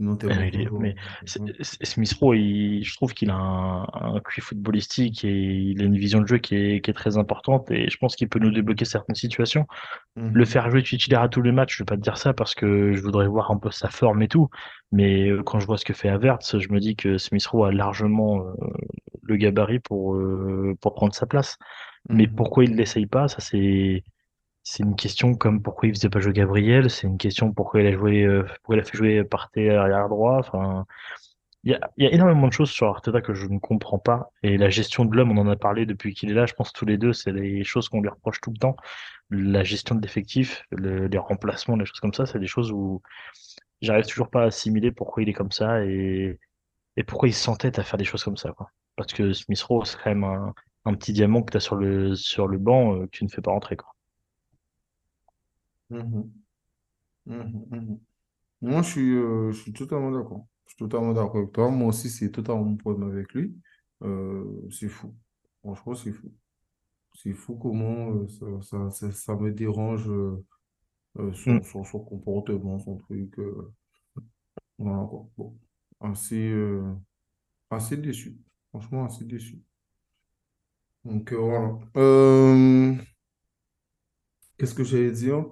sinon 0.00 0.16
t'es 0.16 0.30
bon 0.30 0.46
il 0.46 0.56
ton 0.56 0.62
est- 0.62 0.68
joueur. 0.68 0.78
mais 0.78 0.96
Smith 1.26 2.12
Rowe, 2.20 2.34
je 2.34 2.94
trouve 2.96 3.14
qu'il 3.14 3.30
a 3.30 3.34
un, 3.34 3.82
un 3.84 4.20
QI 4.20 4.40
footballistique 4.40 5.24
et 5.24 5.30
il 5.30 5.80
a 5.82 5.84
une 5.84 5.96
vision 5.98 6.20
de 6.20 6.26
jeu 6.26 6.38
qui 6.38 6.54
est, 6.56 6.80
qui 6.84 6.90
est 6.90 6.94
très 6.94 7.18
importante 7.18 7.70
et 7.70 7.88
je 7.90 7.96
pense 7.98 8.16
qu'il 8.16 8.28
peut 8.28 8.38
nous 8.38 8.50
débloquer 8.52 8.84
certaines 8.84 9.14
situations. 9.16 9.66
Le 10.32 10.44
Mhm, 10.44 10.46
faire 10.46 10.70
jouer 10.70 10.82
titulaire 10.84 11.22
à 11.22 11.28
tous 11.28 11.42
les 11.42 11.52
matchs, 11.52 11.76
je 11.78 11.82
vais 11.82 11.86
pas 11.86 11.96
te 11.96 12.02
dire 12.02 12.18
ça 12.18 12.34
parce 12.34 12.54
que 12.54 12.92
je 12.94 13.02
voudrais 13.02 13.26
voir 13.28 13.50
un 13.50 13.58
peu 13.58 13.70
sa 13.72 13.88
forme 13.90 14.22
et 14.22 14.28
tout, 14.28 14.48
mais 14.92 15.28
euh, 15.30 15.42
quand 15.42 15.60
je 15.60 15.66
vois 15.66 15.78
ce 15.78 15.84
que 15.84 15.92
fait 15.94 16.08
Havertz, 16.08 16.58
je 16.58 16.68
me 16.72 16.80
dis 16.80 16.96
que 16.96 17.18
Smith 17.18 17.46
Rowe 17.46 17.64
a 17.66 17.72
largement 17.72 18.40
euh, 18.46 18.54
le 19.22 19.36
gabarit 19.36 19.80
pour, 19.80 20.14
euh, 20.14 20.76
pour 20.80 20.94
prendre 20.94 21.14
sa 21.14 21.26
place. 21.26 21.58
Mais 22.10 22.26
mhm, 22.26 22.28
pourquoi 22.28 22.64
il 22.64 22.76
l'essaye 22.76 23.06
pas, 23.06 23.28
ça 23.28 23.40
c'est 23.40 24.04
c'est 24.62 24.82
une 24.82 24.96
question 24.96 25.34
comme 25.34 25.62
pourquoi 25.62 25.88
il 25.88 25.94
faisait 25.94 26.10
pas 26.10 26.20
jouer 26.20 26.32
Gabriel, 26.32 26.90
c'est 26.90 27.06
une 27.06 27.18
question 27.18 27.52
pourquoi 27.52 27.80
il 27.80 27.86
a 27.88 27.92
joué, 27.92 28.24
euh, 28.24 28.44
pourquoi 28.44 28.76
il 28.76 28.80
a 28.80 28.84
fait 28.84 28.96
jouer 28.96 29.24
Partey 29.24 29.70
arrière 29.70 30.08
droit. 30.08 30.38
Enfin, 30.38 30.86
il 31.64 31.72
y 31.98 32.06
a, 32.06 32.12
énormément 32.12 32.48
de 32.48 32.52
choses 32.52 32.70
sur 32.70 32.88
Arteta 32.88 33.20
que 33.20 33.34
je 33.34 33.46
ne 33.46 33.58
comprends 33.58 33.98
pas. 33.98 34.30
Et 34.42 34.56
la 34.58 34.70
gestion 34.70 35.04
de 35.04 35.14
l'homme, 35.16 35.30
on 35.36 35.40
en 35.40 35.48
a 35.48 35.56
parlé 35.56 35.86
depuis 35.86 36.14
qu'il 36.14 36.30
est 36.30 36.34
là. 36.34 36.46
Je 36.46 36.54
pense 36.54 36.72
tous 36.72 36.86
les 36.86 36.98
deux, 36.98 37.12
c'est 37.12 37.32
des 37.32 37.64
choses 37.64 37.88
qu'on 37.88 38.00
lui 38.00 38.08
reproche 38.08 38.40
tout 38.40 38.50
le 38.50 38.58
temps. 38.58 38.76
La 39.30 39.64
gestion 39.64 39.94
de 39.94 40.02
l'effectif, 40.02 40.64
le- 40.70 41.06
les 41.06 41.18
remplacements, 41.18 41.76
les 41.76 41.84
choses 41.86 42.00
comme 42.00 42.14
ça, 42.14 42.26
c'est 42.26 42.38
des 42.38 42.46
choses 42.46 42.72
où 42.72 43.02
j'arrive 43.82 44.06
toujours 44.06 44.30
pas 44.30 44.42
à 44.44 44.46
assimiler 44.46 44.92
pourquoi 44.92 45.22
il 45.22 45.28
est 45.28 45.32
comme 45.34 45.52
ça 45.52 45.84
et, 45.84 46.38
pourquoi 47.06 47.28
il 47.28 47.34
s'entête 47.34 47.78
à 47.78 47.84
faire 47.84 47.98
des 47.98 48.04
choses 48.04 48.24
comme 48.24 48.36
ça, 48.36 48.52
quoi. 48.52 48.70
Parce 48.96 49.12
que 49.12 49.32
Smith 49.32 49.62
Rowe, 49.62 49.84
c'est 49.86 49.96
quand 50.02 50.10
même 50.10 50.24
un, 50.24 50.54
un 50.84 50.94
petit 50.94 51.12
diamant 51.14 51.42
que 51.42 51.52
tu 51.52 51.56
as 51.56 51.60
sur 51.60 51.76
le, 51.76 52.14
sur 52.14 52.46
le 52.48 52.58
banc 52.58 52.94
euh, 52.96 53.06
que 53.06 53.10
tu 53.10 53.24
ne 53.24 53.30
fais 53.30 53.40
pas 53.42 53.52
rentrer, 53.52 53.76
quoi. 53.76 53.94
Mhm, 55.90 56.32
mhm, 57.26 57.66
mhm. 57.70 58.00
Moi, 58.62 58.82
je 58.82 58.90
suis, 58.90 59.14
euh, 59.16 59.52
je 59.52 59.62
suis 59.62 59.72
totalement 59.74 60.10
d'accord. 60.12 60.46
Je 60.66 60.72
suis 60.74 60.78
totalement 60.78 61.14
d'accord 61.14 61.38
avec 61.38 61.52
toi. 61.52 61.70
Moi 61.70 61.88
aussi, 61.88 62.10
c'est 62.10 62.30
totalement 62.32 62.64
mon 62.64 62.76
problème 62.76 63.10
avec 63.10 63.32
lui. 63.34 63.56
Euh, 64.02 64.44
c'est 64.70 64.88
fou. 64.88 65.14
Franchement, 65.62 65.94
c'est 65.94 66.12
fou. 66.12 66.32
C'est 67.14 67.34
fou 67.34 67.56
comment 67.56 68.12
euh, 68.12 68.28
ça, 68.28 68.46
ça, 68.62 68.90
ça, 68.90 69.12
ça 69.12 69.36
me 69.36 69.52
dérange 69.52 70.08
euh, 70.10 70.44
euh, 71.18 71.32
Mm. 71.46 71.60
son, 71.60 71.62
son, 71.64 71.84
son 71.84 72.00
comportement, 72.00 72.78
son 72.80 72.98
truc. 72.98 73.38
euh, 73.40 73.72
voilà, 74.78 75.06
quoi. 75.08 75.28
Bon. 75.36 75.58
Assez, 76.00 76.50
euh, 76.50 76.82
assez 77.70 77.96
déçu. 77.98 78.38
Franchement, 78.70 79.06
assez 79.06 79.24
déçu. 79.24 79.62
Donc, 81.04 81.32
euh, 81.32 81.36
voilà. 81.36 81.78
Euh, 81.96 82.94
qu'est-ce 84.58 84.74
que 84.74 84.84
j'allais 84.84 85.10
dire? 85.12 85.44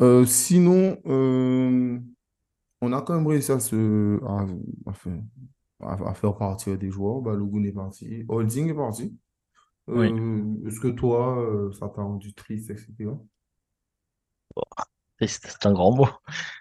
Euh, 0.00 0.24
sinon, 0.24 0.98
euh, 1.06 1.98
on 2.80 2.92
a 2.92 3.02
quand 3.02 3.14
même 3.14 3.26
réussi 3.26 3.52
à, 3.52 3.60
se, 3.60 4.20
à, 4.24 4.46
à 4.90 4.92
faire, 4.94 5.20
à- 5.80 6.10
à 6.10 6.14
faire 6.14 6.36
partir 6.36 6.78
des 6.78 6.90
joueurs. 6.90 7.20
Balogun 7.20 7.64
est 7.64 7.72
parti. 7.72 8.24
Holding 8.28 8.70
est 8.70 8.74
parti. 8.74 9.16
Oui. 9.88 10.08
Euh, 10.12 10.44
est-ce 10.66 10.80
que 10.80 10.88
toi, 10.88 11.70
ça 11.72 11.88
t'a 11.88 12.02
rendu 12.02 12.34
triste, 12.34 12.70
etc.? 12.70 13.18
Et 15.20 15.26
C'est 15.26 15.46
c'est 15.48 15.66
un 15.66 15.72
grand 15.72 15.94
mot. 15.94 16.08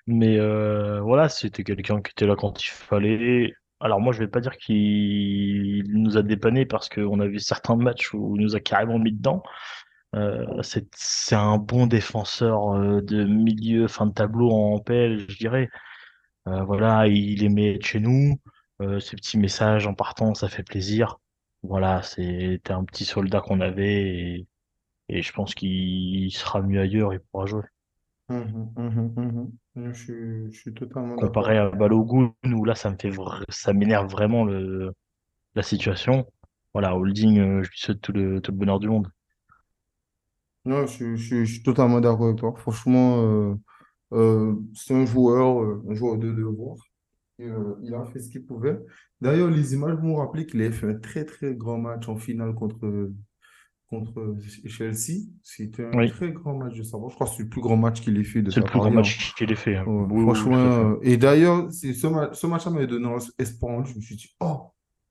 Mais 0.07 0.37
voilà, 1.01 1.29
c'était 1.29 1.63
quelqu'un 1.63 2.01
qui 2.01 2.11
était 2.11 2.25
là 2.27 2.35
quand 2.35 2.63
il 2.63 2.69
fallait. 2.69 3.53
Alors 3.79 3.99
moi, 4.01 4.11
je 4.13 4.19
vais 4.19 4.27
pas 4.27 4.41
dire 4.41 4.57
qu'il 4.57 5.83
nous 5.93 6.17
a 6.17 6.23
dépanné 6.23 6.65
parce 6.65 6.89
qu'on 6.89 7.19
a 7.19 7.27
vu 7.27 7.39
certains 7.39 7.75
matchs 7.75 8.13
où 8.13 8.35
il 8.35 8.41
nous 8.43 8.55
a 8.55 8.59
carrément 8.59 8.97
mis 8.97 9.11
dedans. 9.11 9.43
Euh, 10.15 10.45
c'est 10.63 11.35
un 11.35 11.57
bon 11.57 11.87
défenseur 11.87 12.75
euh, 12.75 13.01
de 13.01 13.23
milieu, 13.25 13.87
fin 13.87 14.05
de 14.07 14.13
tableau 14.13 14.51
en 14.51 14.79
PL, 14.79 15.19
je 15.29 15.37
dirais. 15.37 15.69
Euh, 16.47 16.63
voilà, 16.63 17.07
il 17.07 17.43
aimait 17.43 17.75
être 17.75 17.85
chez 17.85 17.99
nous. 17.99 18.39
Ces 18.99 19.15
petits 19.15 19.39
messages 19.39 19.87
en 19.87 19.95
partant, 19.95 20.35
ça 20.35 20.49
fait 20.49 20.63
plaisir. 20.63 21.17
Voilà, 21.63 22.03
c'était 22.03 22.73
un 22.73 22.83
petit 22.85 23.05
soldat 23.05 23.41
qu'on 23.41 23.59
avait 23.61 24.03
et, 24.03 24.47
et 25.09 25.21
je 25.23 25.33
pense 25.33 25.55
qu'il 25.55 26.31
sera 26.33 26.61
mieux 26.61 26.81
ailleurs, 26.81 27.13
il 27.13 27.19
pourra 27.19 27.47
jouer. 27.47 27.63
Je 28.29 29.91
suis, 29.93 30.51
je 30.51 30.59
suis 30.59 30.73
totalement 30.73 31.15
comparé 31.15 31.57
à 31.57 31.69
Balogun 31.69 32.33
où 32.45 32.65
là 32.65 32.75
ça 32.75 32.89
me 32.91 32.97
fait 32.99 33.09
vra- 33.09 33.43
ça 33.49 33.73
m'énerve 33.73 34.09
vraiment 34.11 34.43
le 34.43 34.93
la 35.55 35.63
situation. 35.63 36.27
Voilà, 36.73 36.95
Holding, 36.95 37.63
je 37.63 37.69
lui 37.69 37.77
souhaite 37.77 38.01
tout 38.01 38.13
le 38.13 38.41
tout 38.41 38.51
le 38.51 38.57
bonheur 38.57 38.79
du 38.79 38.89
monde. 38.89 39.07
Non, 40.67 40.85
je, 40.85 40.91
suis 40.93 41.17
je 41.17 41.25
suis- 41.25 41.45
je 41.45 41.53
suis 41.55 41.63
totalement 41.63 41.99
d'accord 42.01 42.27
avec 42.27 42.37
toi. 42.37 42.53
Franchement, 42.57 43.23
euh, 43.23 43.55
euh, 44.13 44.55
c'est 44.75 44.93
un 44.95 45.05
joueur, 45.05 45.61
euh, 45.63 45.83
un 45.89 45.95
joueur 45.95 46.17
de 46.17 46.31
devoir. 46.31 46.77
Et, 47.39 47.47
il 47.83 47.93
a 47.95 48.05
fait 48.05 48.19
ce 48.19 48.29
qu'il 48.29 48.45
pouvait. 48.45 48.79
D'ailleurs, 49.21 49.49
les 49.49 49.73
images 49.73 49.97
m'ont 50.01 50.15
rappelé 50.17 50.45
qu'il 50.45 50.61
avait 50.61 50.71
fait 50.71 50.87
un 50.89 50.99
très, 50.99 51.25
très 51.25 51.55
grand 51.55 51.77
match 51.77 52.07
en 52.09 52.17
finale 52.17 52.53
contre, 52.55 53.11
contre 53.89 54.35
Chelsea. 54.67 55.27
C'était 55.43 55.85
un 55.85 55.91
Oui, 55.93 56.09
très 56.09 56.31
grand 56.31 56.55
match 56.55 56.75
de 56.77 56.83
sa 56.83 56.97
part. 56.97 57.09
Je 57.09 57.15
crois 57.15 57.27
que 57.27 57.33
c'est 57.35 57.43
le 57.43 57.49
plus 57.49 57.61
grand 57.61 57.77
match 57.77 58.01
qu'il 58.01 58.17
ait 58.17 58.23
fait 58.23 58.41
de 58.41 58.51
c'est 58.51 58.59
le 58.59 58.65
plus 58.65 58.79
grand 58.79 58.91
match 58.91 59.33
qu'il 59.35 59.51
ait 59.51 59.55
fait. 59.55 59.75
hein. 59.77 59.85
Ouais, 59.87 60.05
Oui, 60.09 60.23
oui, 60.23 60.39
oui, 60.39 60.43
franchement, 60.43 60.99
et 61.01 61.17
d'ailleurs, 61.17 61.71
ce, 61.71 62.07
ma- 62.07 62.33
ce 62.33 62.47
match-là 62.47 62.71
m'avait 62.71 62.87
donné 62.87 63.07
espoir. 63.39 63.85
Je 63.85 63.95
me 63.95 64.01
suis 64.01 64.15
dit, 64.15 64.29
oh, 64.41 64.61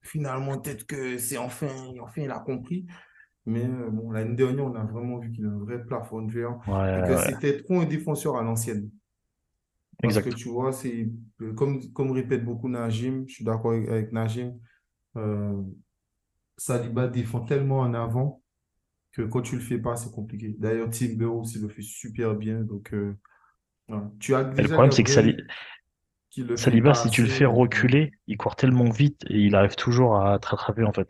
finalement, 0.02 0.58
peut-être 0.58 0.86
que 0.86 1.16
c'est 1.18 1.38
enfin, 1.38 1.68
enfin, 2.02 2.22
il 2.22 2.30
a 2.30 2.40
compris. 2.40 2.86
Mais 3.46 3.64
euh, 3.64 3.90
bon, 3.90 4.10
l'année 4.12 4.34
dernière, 4.36 4.66
on 4.66 4.74
a 4.74 4.84
vraiment 4.84 5.18
vu 5.18 5.32
qu'il 5.32 5.46
a 5.46 5.50
un 5.50 5.58
vrai 5.58 5.84
plafond 5.84 6.22
de 6.22 6.32
verre 6.32 6.58
Ouais, 6.66 6.72
et 6.96 7.02
que 7.02 7.16
ouais, 7.16 7.16
c'était 7.16 7.62
trop 7.62 7.80
un 7.80 7.86
défenseur 7.86 8.36
à 8.36 8.42
l'ancienne. 8.42 8.90
Parce 10.02 10.18
que 10.18 10.30
exact. 10.30 10.30
tu 10.30 10.48
vois, 10.48 10.72
c'est 10.72 11.08
euh, 11.40 11.52
comme, 11.54 11.92
comme 11.92 12.12
répète 12.12 12.44
beaucoup 12.44 12.68
Najim, 12.68 13.24
je 13.26 13.34
suis 13.34 13.44
d'accord 13.44 13.72
avec, 13.72 13.88
avec 13.88 14.12
Najim, 14.12 14.54
euh, 15.16 15.62
Saliba 16.58 17.08
défend 17.08 17.40
tellement 17.40 17.80
en 17.80 17.94
avant 17.94 18.42
que 19.12 19.22
quand 19.22 19.42
tu 19.42 19.56
le 19.56 19.62
fais 19.62 19.78
pas, 19.78 19.96
c'est 19.96 20.12
compliqué. 20.12 20.56
D'ailleurs, 20.58 20.90
Timber 20.90 21.26
aussi 21.26 21.58
le 21.60 21.68
fait 21.68 21.82
super 21.82 22.34
bien. 22.36 22.62
Donc, 22.62 22.92
euh. 22.94 23.16
Tu 24.20 24.34
as 24.34 24.42
le 24.58 24.68
problème, 24.68 24.92
c'est 24.92 25.02
que 25.02 25.10
Sali- 25.10 25.36
Saliba, 26.56 26.92
si 26.92 27.08
tu 27.08 27.22
le 27.22 27.28
fais 27.28 27.44
reculer, 27.44 28.10
il 28.26 28.36
court 28.36 28.56
tellement 28.56 28.90
vite 28.90 29.22
et 29.28 29.38
il 29.38 29.54
arrive 29.54 29.76
toujours 29.76 30.16
à 30.20 30.40
te 30.40 30.48
rattraper 30.48 30.82
en 30.82 30.92
fait. 30.92 31.08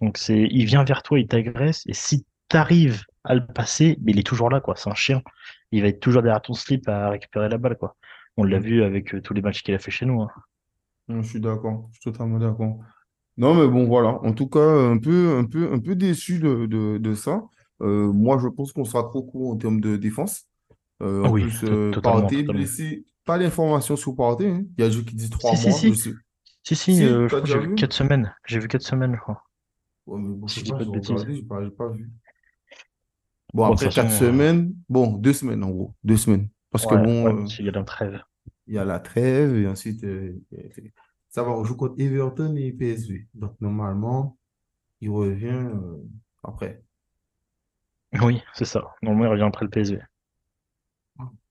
Donc 0.00 0.18
c'est, 0.18 0.48
il 0.50 0.64
vient 0.66 0.84
vers 0.84 1.02
toi, 1.02 1.18
il 1.18 1.26
t'agresse 1.28 1.82
et 1.86 1.94
si 1.94 2.26
t'arrives 2.48 3.02
à 3.24 3.34
le 3.34 3.46
passer, 3.46 3.98
mais 4.02 4.12
il 4.12 4.18
est 4.18 4.22
toujours 4.26 4.50
là 4.50 4.60
quoi. 4.60 4.76
C'est 4.76 4.90
un 4.90 4.94
chien. 4.94 5.22
Il 5.72 5.82
va 5.82 5.88
être 5.88 6.00
toujours 6.00 6.22
derrière 6.22 6.42
ton 6.42 6.54
slip 6.54 6.88
à 6.88 7.10
récupérer 7.10 7.48
la 7.48 7.58
balle 7.58 7.76
quoi. 7.76 7.96
On 8.36 8.44
l'a 8.44 8.58
mm, 8.58 8.60
vu 8.60 8.82
avec 8.84 9.14
euh, 9.14 9.20
tous 9.22 9.34
les 9.34 9.42
matchs 9.42 9.62
qu'il 9.62 9.74
a 9.74 9.78
fait 9.78 9.90
chez 9.90 10.06
nous. 10.06 10.22
hein. 10.22 10.28
je 11.08 11.20
suis 11.22 11.40
d'accord. 11.40 11.88
Je 11.92 12.00
suis 12.00 12.10
totalement 12.12 12.38
d'accord. 12.38 12.78
Non, 13.36 13.54
mais 13.54 13.68
bon, 13.68 13.86
voilà. 13.86 14.18
En 14.24 14.32
tout 14.32 14.48
cas, 14.48 14.60
un 14.60 14.98
peu, 14.98 15.36
un 15.38 15.44
peu, 15.44 15.72
un 15.72 15.78
peu 15.78 15.94
déçu 15.94 16.40
de, 16.40 16.66
de, 16.66 16.98
de 16.98 17.14
ça. 17.14 17.42
Euh, 17.82 18.12
moi, 18.12 18.38
je 18.42 18.48
pense 18.48 18.72
qu'on 18.72 18.84
sera 18.84 19.04
trop 19.04 19.22
court 19.22 19.52
en 19.52 19.56
termes 19.56 19.80
de 19.80 19.96
défense. 19.96 20.46
Euh, 21.02 21.24
en 21.24 21.30
Oui, 21.30 21.42
plus, 21.42 21.64
Partey 22.02 22.42
blessé. 22.44 23.04
Pas 23.24 23.38
d'informations 23.38 23.96
sur 23.96 24.16
Partey. 24.16 24.48
hein. 24.50 24.64
Il 24.78 24.82
y 24.82 24.84
a 24.84 24.88
des 24.90 24.96
gens 24.96 25.04
qui 25.04 25.14
disent 25.16 25.30
trois 25.30 25.54
Si, 25.54 25.56
si, 25.56 25.72
mois. 25.72 25.80
Je 25.80 25.92
si. 25.92 25.94
sais. 25.94 26.12
Si, 26.64 26.76
si, 26.76 26.92
Si, 26.92 27.04
euh, 27.04 27.28
déjà 27.40 27.44
j'ai 27.44 27.58
vu 27.60 27.68
vu? 27.68 27.74
quatre 27.74 27.92
semaines. 27.94 28.34
J'ai 28.46 28.58
vu 28.60 28.68
quatre 28.68 28.82
semaines, 28.82 29.14
je 29.16 29.20
crois. 29.20 29.44
Ouais, 30.08 30.18
mais 30.18 30.34
bon, 30.36 30.46
je 30.46 30.62
dis 30.62 30.70
pas, 30.70 30.82
de 30.82 30.90
bêtises. 30.90 31.10
regardé, 31.10 31.70
pas, 31.70 31.88
vu. 31.88 32.10
Bon, 33.52 33.64
après 33.64 33.90
quatre 33.90 34.08
façon, 34.08 34.24
euh, 34.24 34.28
semaines, 34.30 34.74
bon, 34.88 35.12
deux 35.18 35.34
semaines 35.34 35.62
en 35.62 35.70
gros. 35.70 35.94
Deux 36.02 36.16
semaines. 36.16 36.48
Parce 36.70 36.86
que 36.86 36.94
ouais, 36.94 37.02
bon, 37.02 37.42
euh, 37.42 37.44
qu'il 37.44 37.66
y 37.66 37.68
a 37.68 37.72
la 37.72 37.84
trêve. 37.84 38.22
il 38.66 38.74
y 38.74 38.78
a 38.78 38.86
la 38.86 39.00
trêve 39.00 39.54
et 39.54 39.66
ensuite, 39.66 40.02
euh, 40.04 40.32
ça 41.28 41.42
va, 41.42 41.50
on 41.50 41.62
joue 41.62 41.76
contre 41.76 42.00
Everton 42.00 42.56
et 42.56 42.72
PSV. 42.72 43.28
Donc, 43.34 43.54
normalement, 43.60 44.38
il 45.02 45.10
revient 45.10 45.68
après. 46.42 46.82
Oui, 48.22 48.40
c'est 48.54 48.64
ça. 48.64 48.94
Normalement, 49.02 49.26
il 49.26 49.32
revient 49.32 49.48
après 49.48 49.66
le 49.66 49.70
PSV. 49.70 50.00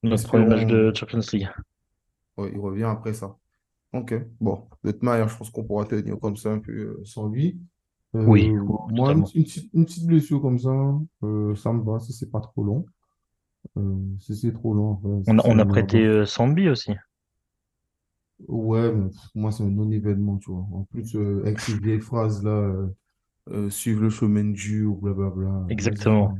Notre 0.01 0.27
premier 0.27 0.45
match 0.47 0.65
de 0.65 0.91
Champions 0.95 1.21
League. 1.31 1.49
ouais, 2.37 2.51
il 2.51 2.59
revient 2.59 2.85
après 2.85 3.13
ça. 3.13 3.37
Ok, 3.93 4.15
bon, 4.41 4.67
de 4.83 4.91
toute 4.91 5.03
manière, 5.03 5.29
je 5.29 5.37
pense 5.37 5.51
qu'on 5.51 5.63
pourra 5.63 5.85
tenir 5.85 6.19
comme 6.19 6.37
ça 6.37 6.49
un 6.51 6.59
peu 6.59 6.99
sans 7.03 7.29
lui. 7.29 7.59
Oui, 8.13 8.49
Euh, 8.49 8.59
oui, 8.59 8.95
moi, 8.95 9.11
une, 9.13 9.23
petite, 9.23 9.73
une 9.73 9.85
petite 9.85 10.07
blessure 10.07 10.41
comme 10.41 10.59
ça, 10.59 10.71
euh, 11.23 11.55
ça 11.55 11.73
me 11.73 11.83
va 11.83 11.99
si 11.99 12.13
c'est 12.13 12.31
pas 12.31 12.39
trop 12.39 12.63
long. 12.63 12.85
Euh, 13.77 13.95
si 14.19 14.35
c'est 14.35 14.53
trop 14.53 14.73
long, 14.73 14.99
On 15.27 15.39
a, 15.39 15.41
on 15.45 15.67
prêté 15.67 16.25
Sambi 16.25 16.69
aussi. 16.69 16.93
Ouais, 18.47 18.91
mais 18.93 19.09
moi, 19.35 19.51
c'est 19.51 19.63
un 19.63 19.69
non-événement, 19.69 20.37
tu 20.37 20.51
vois. 20.51 20.65
En 20.71 20.83
plus, 20.83 21.15
avec 21.15 21.59
ces 21.59 21.77
vieilles 21.77 22.01
phrases 22.01 22.43
là, 22.43 22.87
suivre 23.69 24.01
le 24.01 24.09
chemin 24.09 24.45
Dieu 24.45 24.85
ou 24.85 24.95
blablabla, 24.95 25.65
Exactement. 25.69 26.37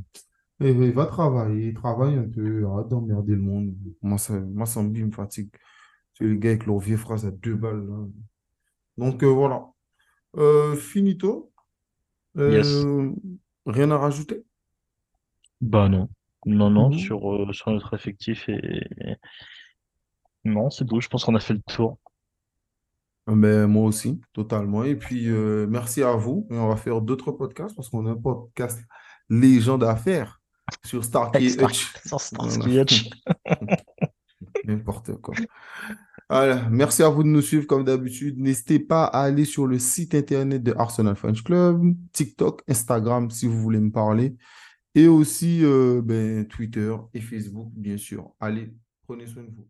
Eh, 0.60 0.70
eh, 0.70 0.92
va 0.92 1.06
travailler, 1.06 1.74
travaille 1.74 2.16
un 2.16 2.28
peu, 2.28 2.66
arrête 2.66 2.88
d'emmerder 2.88 3.34
le 3.34 3.42
monde. 3.42 3.76
Moi, 4.02 4.18
ça, 4.18 4.40
moi, 4.40 4.66
ça 4.66 4.82
me 4.82 5.12
fatigue. 5.12 5.50
C'est 6.14 6.26
les 6.26 6.38
gars 6.38 6.50
avec 6.50 6.66
leurs 6.66 6.80
vieilles 6.80 6.98
phrases 6.98 7.26
à 7.26 7.32
deux 7.32 7.56
balles, 7.56 7.86
là. 7.86 8.08
Donc, 8.98 9.24
voilà. 9.24 9.68
Euh, 10.38 10.76
finito. 10.76 11.52
Yes. 12.38 12.68
Euh, 12.68 13.12
rien 13.66 13.90
à 13.92 13.98
rajouter? 13.98 14.44
Bah 15.62 15.90
non. 15.90 16.10
Non, 16.46 16.70
non, 16.70 16.90
Mhm. 16.92 16.98
sur, 17.00 17.34
euh, 17.34 17.52
sur 17.52 17.72
notre 17.72 17.94
effectif 17.94 18.48
et... 18.48 19.18
Non, 20.46 20.70
c'est 20.70 20.86
tout. 20.86 21.02
Je 21.02 21.08
pense 21.10 21.26
qu'on 21.26 21.36
a 21.36 21.40
fait 21.40 21.54
le 21.56 21.62
tour. 21.62 21.98
Ben, 23.28 23.68
moi 23.68 23.84
aussi, 23.86 24.22
totalement. 24.32 24.84
Et 24.86 24.96
puis, 24.96 25.28
euh, 25.28 25.68
merci 25.68 26.04
à 26.04 26.14
vous. 26.14 26.48
Et 26.50 26.56
on 26.58 26.70
va 26.70 26.78
faire 26.78 27.02
d'autres 27.02 27.32
podcasts 27.34 27.76
parce 27.76 27.90
qu'on 27.90 28.06
a 28.06 28.12
un 28.12 28.16
podcast 28.16 28.80
légende 29.30 29.84
à 29.84 29.96
faire 29.98 30.40
sur 30.86 31.04
Starkey 31.04 31.48
Hutch. 31.62 31.92
N'importe 34.64 35.18
quoi. 35.18 35.36
Voilà. 36.30 36.68
Merci 36.70 37.04
à 37.04 37.10
vous 37.10 37.24
de 37.24 37.30
nous 37.30 37.42
suivre 37.42 37.66
comme 37.68 37.86
d'habitude. 37.86 38.38
N'hésitez 38.38 38.80
pas 38.80 39.06
à 39.06 39.22
aller 39.22 39.46
sur 39.46 39.66
le 39.66 39.80
site 39.80 40.14
internet 40.14 40.62
de 40.62 40.74
Arsenal 40.78 41.16
French 41.16 41.44
Club, 41.44 41.82
TikTok, 42.12 42.64
Instagram 42.68 43.32
si 43.32 43.48
vous 43.48 43.62
voulez 43.62 43.80
me 43.80 43.92
parler. 43.92 44.36
Et 44.94 45.08
aussi 45.08 45.64
euh, 45.64 46.02
ben, 46.04 46.46
Twitter 46.48 46.94
et 47.14 47.22
Facebook, 47.22 47.72
bien 47.74 47.98
sûr. 47.98 48.34
Allez, 48.40 48.74
prenez 49.06 49.28
soin 49.28 49.44
de 49.44 49.52
vous. 49.56 49.68